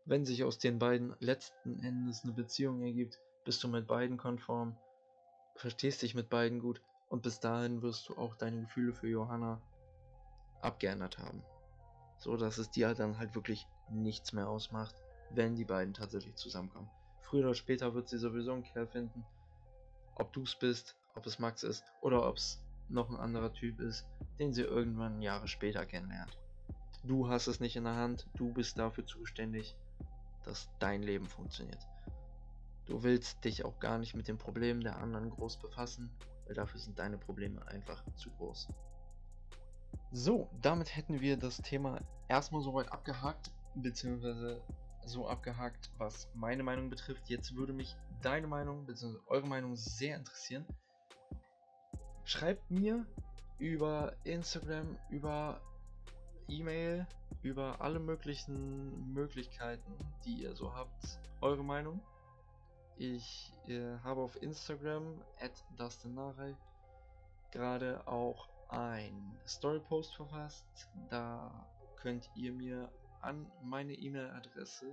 Wenn 0.09 0.25
sich 0.25 0.45
aus 0.45 0.59
den 0.59 0.79
beiden 0.79 1.17
letzten 1.19 1.83
Endes 1.83 2.23
eine 2.23 2.33
Beziehung 2.33 2.81
ergibt, 2.81 3.19
bist 3.45 3.63
du 3.65 3.69
mit 3.69 3.89
beiden 3.89 4.17
konform, 4.17 4.77
verstehst 5.57 6.03
dich 6.03 6.15
mit 6.15 6.29
beiden 6.29 6.61
gut 6.61 6.81
und 7.09 7.23
bis 7.23 7.41
dahin 7.41 7.83
wirst 7.83 8.09
du 8.09 8.17
auch 8.17 8.37
deine 8.37 8.61
Gefühle 8.61 8.93
für 8.93 9.09
Johanna 9.09 9.61
abgeändert 10.61 11.19
haben. 11.19 11.43
So 12.19 12.37
dass 12.37 12.57
es 12.59 12.71
dir 12.71 12.95
dann 12.95 13.19
halt 13.19 13.35
wirklich 13.35 13.67
nichts 13.91 14.33
mehr 14.33 14.49
ausmacht, 14.49 14.95
wenn 15.31 15.57
die 15.57 15.65
beiden 15.65 15.93
tatsächlich 15.93 16.37
zusammenkommen. 16.37 16.89
Früher 17.23 17.47
oder 17.47 17.55
später 17.55 17.93
wird 17.95 18.09
sie 18.09 18.19
sowieso 18.19 18.53
einen 18.53 18.63
Kerl 18.63 18.87
finden. 18.87 19.25
Ob 20.15 20.33
du 20.33 20.45
es 20.45 20.55
bist, 20.55 20.95
ob 21.17 21.27
es 21.27 21.41
Max 21.41 21.65
ist 21.65 21.85
oder 22.01 22.29
ob 22.29 22.37
es 22.37 22.63
noch 22.89 23.11
ein 23.11 23.17
anderer 23.17 23.53
Typ 23.53 23.81
ist, 23.81 24.07
den 24.39 24.53
sie 24.53 24.63
irgendwann 24.63 25.21
Jahre 25.21 25.49
später 25.49 25.85
kennenlernt. 25.85 26.39
Du 27.03 27.29
hast 27.29 27.49
es 27.49 27.59
nicht 27.59 27.75
in 27.75 27.85
der 27.85 27.97
Hand, 27.97 28.29
du 28.37 28.53
bist 28.53 28.79
dafür 28.79 29.05
zuständig, 29.05 29.75
dass 30.47 30.71
dein 30.79 31.03
Leben 31.03 31.27
funktioniert. 31.27 31.87
Du 32.87 33.03
willst 33.03 33.45
dich 33.45 33.65
auch 33.65 33.79
gar 33.81 33.99
nicht 33.99 34.15
mit 34.15 34.29
den 34.29 34.39
Problemen 34.39 34.81
der 34.81 34.97
anderen 34.97 35.31
groß 35.31 35.59
befassen, 35.59 36.11
weil 36.47 36.55
dafür 36.55 36.81
sind 36.81 36.99
deine 36.99 37.19
Probleme 37.19 37.67
einfach 37.67 38.03
zu 38.15 38.31
groß. 38.31 38.69
So, 40.13 40.49
damit 40.63 40.97
hätten 40.97 41.21
wir 41.21 41.37
das 41.37 41.59
Thema 41.59 42.01
erstmal 42.29 42.63
soweit 42.63 42.91
abgehakt, 42.93 43.51
beziehungsweise 43.75 44.63
so 45.05 45.29
abgehakt, 45.29 45.91
was 45.99 46.29
meine 46.35 46.63
Meinung 46.63 46.89
betrifft. 46.89 47.29
Jetzt 47.29 47.57
würde 47.57 47.73
mich 47.73 47.97
deine 48.23 48.47
Meinung 48.47 48.87
bzw. 48.87 49.19
eure 49.27 49.47
Meinung 49.47 49.77
sehr 49.77 50.17
interessieren. 50.17 50.65
Schreibt 52.25 52.71
mir 52.71 53.05
über 53.59 54.15
Instagram, 54.25 54.97
über 55.11 55.61
E-Mail, 56.49 57.07
über 57.43 57.81
alle 57.81 57.99
möglichen 57.99 59.13
Möglichkeiten, 59.13 59.93
die 60.25 60.43
ihr 60.43 60.55
so 60.55 60.73
habt, 60.75 61.19
eure 61.41 61.65
Meinung. 61.65 62.01
Ich 62.97 63.53
äh, 63.67 63.99
habe 64.03 64.23
auf 64.23 64.41
Instagram 64.43 65.21
at 65.41 65.65
DustinNarei 65.77 66.57
gerade 67.51 68.07
auch 68.07 68.49
ein 68.69 69.37
Storypost 69.47 70.15
verfasst. 70.17 70.67
Da 71.11 71.67
könnt 71.97 72.31
ihr 72.35 72.53
mir 72.53 72.91
an 73.21 73.47
meine 73.63 73.93
E-Mail-Adresse 73.95 74.87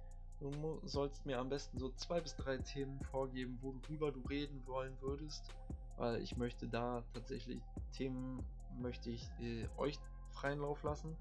Du 0.40 0.80
sollst 0.84 1.26
mir 1.26 1.38
am 1.38 1.48
besten 1.48 1.78
so 1.78 1.90
zwei 1.90 2.20
bis 2.20 2.34
drei 2.34 2.56
Themen 2.58 2.98
vorgeben, 3.10 3.58
worüber 3.60 4.10
du 4.10 4.20
reden 4.22 4.66
wollen 4.66 4.96
würdest, 5.00 5.44
weil 5.96 6.20
ich 6.22 6.36
möchte 6.36 6.66
da 6.66 7.04
tatsächlich 7.12 7.60
Themen 7.92 8.44
möchte 8.78 9.10
ich 9.10 9.28
äh, 9.40 9.68
euch 9.76 9.98
freien 10.30 10.60
Lauf 10.60 10.82
lassen, 10.82 11.16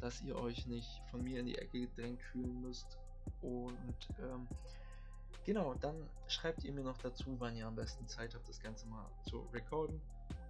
dass 0.00 0.20
ihr 0.22 0.36
euch 0.36 0.66
nicht 0.66 1.00
von 1.10 1.22
mir 1.22 1.40
in 1.40 1.46
die 1.46 1.56
Ecke 1.56 1.80
gedrängt 1.80 2.20
fühlen 2.20 2.60
müsst. 2.60 2.98
Und 3.40 4.08
ähm, 4.20 4.48
genau, 5.44 5.74
dann 5.74 6.08
schreibt 6.26 6.64
ihr 6.64 6.72
mir 6.72 6.84
noch 6.84 6.98
dazu, 6.98 7.36
wann 7.38 7.56
ihr 7.56 7.66
am 7.66 7.76
besten 7.76 8.06
Zeit 8.08 8.34
habt, 8.34 8.48
das 8.48 8.60
Ganze 8.60 8.86
mal 8.88 9.08
zu 9.22 9.40
recorden. 9.52 10.00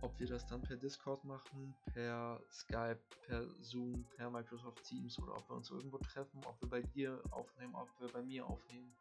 Ob 0.06 0.20
wir 0.20 0.28
das 0.28 0.46
dann 0.46 0.62
per 0.62 0.76
Discord 0.76 1.24
machen, 1.24 1.74
per 1.92 2.40
Skype, 2.48 3.00
per 3.26 3.44
Zoom, 3.60 4.06
per 4.16 4.30
Microsoft 4.30 4.84
Teams 4.84 5.18
oder 5.18 5.36
ob 5.36 5.50
wir 5.50 5.56
uns 5.56 5.68
irgendwo 5.68 5.98
treffen, 5.98 6.44
ob 6.44 6.62
wir 6.62 6.68
bei 6.68 6.82
dir 6.82 7.20
aufnehmen, 7.32 7.74
ob 7.74 7.88
wir 7.98 8.06
bei 8.12 8.22
mir 8.22 8.46
aufnehmen, 8.46 8.94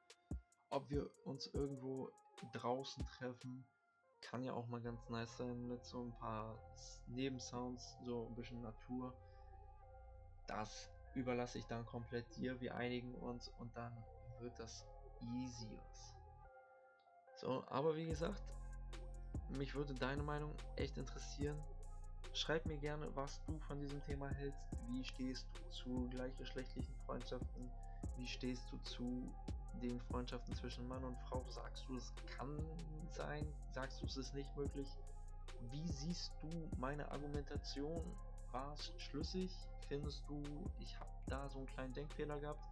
ob 0.72 0.90
wir 0.90 1.08
uns 1.24 1.46
irgendwo 1.54 2.10
draußen 2.54 3.06
treffen 3.06 3.64
kann 4.20 4.44
ja 4.44 4.54
auch 4.54 4.66
mal 4.66 4.82
ganz 4.82 5.08
nice 5.10 5.38
sein 5.38 5.68
mit 5.68 5.86
so 5.86 6.06
ein 6.06 6.14
paar 6.14 6.58
Nebensounds, 7.06 7.96
so 8.04 8.26
ein 8.28 8.34
bisschen 8.34 8.62
Natur. 8.64 9.14
Das 10.48 10.90
überlasse 11.14 11.60
ich 11.60 11.66
dann 11.66 11.86
komplett 11.86 12.26
dir. 12.36 12.60
Wir 12.60 12.74
einigen 12.74 13.14
uns 13.14 13.50
und 13.60 13.78
dann 13.78 13.94
wird 14.40 14.58
das 14.58 14.88
easy 15.22 15.70
was. 15.78 16.16
So, 17.36 17.64
aber 17.68 17.96
wie 17.96 18.08
gesagt, 18.08 18.42
mich 19.50 19.76
würde 19.76 19.94
deine 19.94 20.24
Meinung 20.24 20.54
echt 20.76 20.98
interessieren. 20.98 21.58
Schreib 22.34 22.66
mir 22.66 22.78
gerne, 22.78 23.08
was 23.16 23.42
du 23.46 23.58
von 23.60 23.80
diesem 23.80 24.04
Thema 24.04 24.30
hältst. 24.30 24.62
Wie 24.88 25.04
stehst 25.04 25.48
du 25.54 25.70
zu 25.70 26.10
gleichgeschlechtlichen 26.10 26.94
Freundschaften? 27.06 27.72
Wie 28.18 28.28
stehst 28.28 28.70
du 28.72 28.78
zu 28.80 29.32
den 29.82 30.00
Freundschaften 30.02 30.54
zwischen 30.54 30.88
Mann 30.88 31.04
und 31.04 31.18
Frau? 31.30 31.46
Sagst 31.50 31.86
du, 31.88 31.96
es 31.96 32.14
kann 32.38 32.58
sein? 33.12 33.46
Sagst 33.72 34.02
du, 34.02 34.06
es 34.06 34.18
ist 34.18 34.34
nicht 34.34 34.56
möglich? 34.58 34.88
Wie 35.72 35.88
siehst 35.88 36.34
du 36.42 36.70
meine 36.78 37.10
Argumentation? 37.12 38.04
War 38.52 38.74
es 38.74 38.92
schlüssig? 38.98 39.52
Findest 39.88 40.24
du, 40.28 40.44
ich 40.80 41.00
habe 41.00 41.12
da 41.28 41.48
so 41.50 41.60
einen 41.60 41.68
kleinen 41.68 41.94
Denkfehler 41.94 42.40
gehabt? 42.40 42.66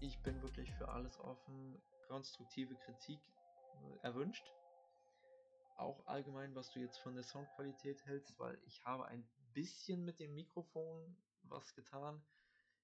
Ich 0.00 0.18
bin 0.20 0.40
wirklich 0.42 0.72
für 0.74 0.88
alles 0.88 1.18
offen. 1.20 1.80
Konstruktive 2.08 2.74
Kritik 2.76 3.18
äh, 3.18 4.06
erwünscht. 4.06 4.52
Auch 5.76 6.06
allgemein, 6.06 6.54
was 6.54 6.70
du 6.70 6.80
jetzt 6.80 6.98
von 6.98 7.14
der 7.14 7.24
Soundqualität 7.24 8.04
hältst, 8.06 8.38
weil 8.38 8.58
ich 8.64 8.84
habe 8.84 9.06
ein 9.06 9.26
bisschen 9.52 10.04
mit 10.04 10.18
dem 10.18 10.34
Mikrofon 10.34 11.16
was 11.44 11.74
getan. 11.74 12.22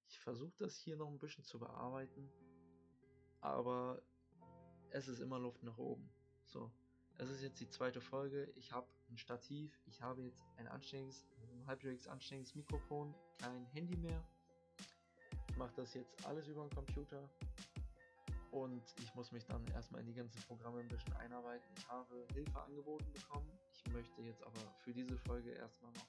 Ich 0.09 0.19
versuche 0.21 0.55
das 0.59 0.77
hier 0.77 0.97
noch 0.97 1.09
ein 1.09 1.19
bisschen 1.19 1.45
zu 1.45 1.59
bearbeiten 1.59 2.31
aber 3.43 4.01
es 4.91 5.09
ist 5.09 5.21
immer 5.21 5.39
Luft 5.39 5.63
nach 5.63 5.77
oben. 5.77 6.09
So, 6.47 6.71
es 7.19 7.29
ist 7.29 7.43
jetzt 7.43 7.61
die 7.61 7.69
zweite 7.69 8.01
Folge. 8.01 8.51
Ich 8.55 8.73
habe 8.73 8.87
ein 9.11 9.19
Stativ, 9.19 9.79
ich 9.87 10.01
habe 10.01 10.23
jetzt 10.23 10.43
ein 10.57 10.69
anständiges, 10.69 11.27
ein 11.53 11.67
halbwegs 11.67 12.07
anständiges 12.07 12.55
Mikrofon, 12.55 13.15
kein 13.39 13.67
Handy 13.67 13.97
mehr. 13.97 14.25
Ich 15.49 15.57
mache 15.57 15.75
das 15.77 15.93
jetzt 15.95 16.25
alles 16.25 16.47
über 16.49 16.63
den 16.63 16.71
Computer 16.71 17.29
und 18.53 18.83
ich 19.01 19.15
muss 19.15 19.33
mich 19.33 19.45
dann 19.47 19.67
erstmal 19.69 20.03
in 20.03 20.07
die 20.07 20.15
ganzen 20.15 20.41
Programme 20.43 20.81
ein 20.81 20.89
bisschen 20.89 21.13
einarbeiten. 21.15 21.67
Ich 21.77 21.89
habe 21.89 22.27
Hilfe 22.35 22.61
angeboten 22.61 23.11
bekommen. 23.13 23.51
Ich 23.73 23.93
möchte 23.93 24.23
jetzt 24.23 24.43
aber 24.43 24.61
für 24.85 24.93
diese 24.93 25.17
Folge 25.19 25.51
erstmal 25.53 25.91
noch 25.93 26.07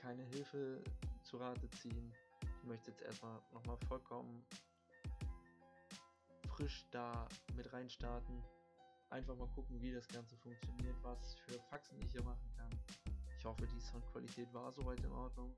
keine 0.00 0.22
Hilfe 0.24 0.82
zu 1.22 1.36
Rate 1.36 1.68
ziehen. 1.70 2.12
Ich 2.42 2.64
möchte 2.64 2.90
jetzt 2.90 3.02
erstmal 3.02 3.40
nochmal 3.52 3.76
vollkommen 3.88 4.44
frisch 6.60 6.86
da 6.90 7.26
mit 7.56 7.72
rein 7.72 7.88
starten. 7.88 8.42
Einfach 9.08 9.34
mal 9.34 9.48
gucken, 9.48 9.80
wie 9.80 9.92
das 9.92 10.06
Ganze 10.08 10.36
funktioniert, 10.36 10.96
was 11.02 11.34
für 11.46 11.58
Faxen 11.70 11.98
ich 12.00 12.12
hier 12.12 12.22
machen 12.22 12.52
kann. 12.56 12.70
Ich 13.38 13.44
hoffe, 13.44 13.66
die 13.66 13.80
Soundqualität 13.80 14.52
war 14.52 14.70
soweit 14.70 15.00
in 15.00 15.12
Ordnung. 15.12 15.56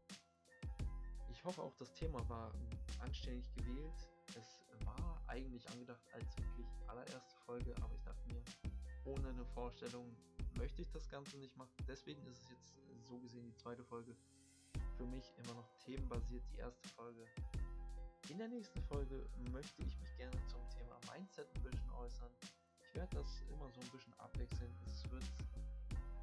Ich 1.28 1.44
hoffe 1.44 1.60
auch, 1.60 1.74
das 1.74 1.92
Thema 1.92 2.26
war 2.28 2.52
anständig 3.00 3.44
gewählt. 3.56 4.08
Es 4.38 4.64
war 4.86 5.01
eigentlich 5.32 5.66
angedacht 5.70 6.02
als 6.12 6.36
wirklich 6.36 6.66
allererste 6.86 7.36
Folge, 7.46 7.74
aber 7.80 7.94
ich 7.94 8.02
dachte 8.02 8.28
mir, 8.28 8.42
ohne 9.04 9.28
eine 9.28 9.46
Vorstellung 9.46 10.14
möchte 10.58 10.82
ich 10.82 10.90
das 10.90 11.08
Ganze 11.08 11.38
nicht 11.38 11.56
machen. 11.56 11.72
Deswegen 11.88 12.22
ist 12.26 12.42
es 12.42 12.50
jetzt 12.50 12.76
so 13.08 13.18
gesehen 13.18 13.46
die 13.46 13.56
zweite 13.56 13.82
Folge. 13.82 14.14
Für 14.98 15.06
mich 15.06 15.32
immer 15.38 15.54
noch 15.54 15.68
themenbasiert 15.78 16.44
die 16.52 16.58
erste 16.58 16.86
Folge. 16.90 17.24
In 18.28 18.38
der 18.38 18.48
nächsten 18.48 18.82
Folge 18.82 19.26
möchte 19.50 19.82
ich 19.82 19.98
mich 19.98 20.16
gerne 20.18 20.36
zum 20.48 20.60
Thema 20.68 21.00
Mindset 21.10 21.48
ein 21.56 21.62
bisschen 21.62 21.90
äußern. 21.92 22.30
Ich 22.82 22.94
werde 22.94 23.16
das 23.16 23.42
immer 23.50 23.70
so 23.70 23.80
ein 23.80 23.88
bisschen 23.88 24.12
abwechseln. 24.18 24.70
Es 24.84 25.10
wird 25.10 25.24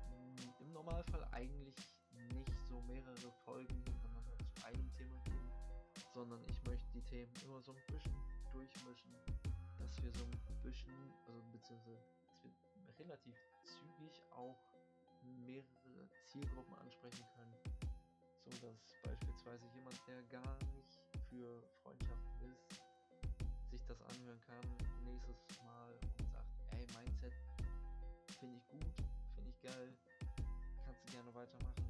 mm, 0.08 0.62
im 0.62 0.72
Normalfall 0.72 1.28
eigentlich 1.32 1.76
nicht 2.32 2.68
so 2.70 2.80
mehrere 2.82 3.32
Folgen 3.44 3.84
zu 3.86 4.66
einem 4.66 4.94
Thema 4.94 5.20
geben, 5.24 5.52
sondern 6.14 6.42
ich 6.48 6.64
möchte 6.64 6.88
die 6.94 7.02
Themen 7.02 7.34
immer 7.44 7.60
so 7.62 7.74
ein 7.74 7.82
bisschen 7.88 8.16
durchmischen, 8.52 9.16
dass 9.78 10.02
wir 10.02 10.12
so 10.12 10.24
ein 10.24 10.62
bisschen, 10.62 11.14
also 11.28 11.42
beziehungsweise 11.52 12.00
dass 12.42 13.00
wir 13.00 13.06
relativ 13.06 13.36
zügig 13.64 14.22
auch 14.32 14.58
mehrere 15.22 16.10
Zielgruppen 16.26 16.76
ansprechen 16.76 17.26
können, 17.36 17.58
so 18.46 18.52
dass 18.68 18.96
beispielsweise 19.04 19.66
jemand, 19.68 19.96
der 20.08 20.24
gar 20.24 20.58
nicht 20.74 21.00
für 21.30 21.64
Freundschaften 21.84 22.42
ist, 22.52 22.82
sich 23.70 23.84
das 23.86 24.02
anhören 24.02 24.40
kann 24.42 24.78
nächstes 25.04 25.62
Mal 25.64 25.94
und 26.20 26.32
sagt, 26.32 26.50
ey, 26.72 26.86
Mindset 26.96 27.34
finde 28.40 28.58
ich 28.58 28.68
gut, 28.68 28.96
finde 29.36 29.50
ich 29.50 29.62
geil, 29.62 29.94
kannst 30.86 31.04
du 31.06 31.12
gerne 31.12 31.34
weitermachen. 31.34 31.89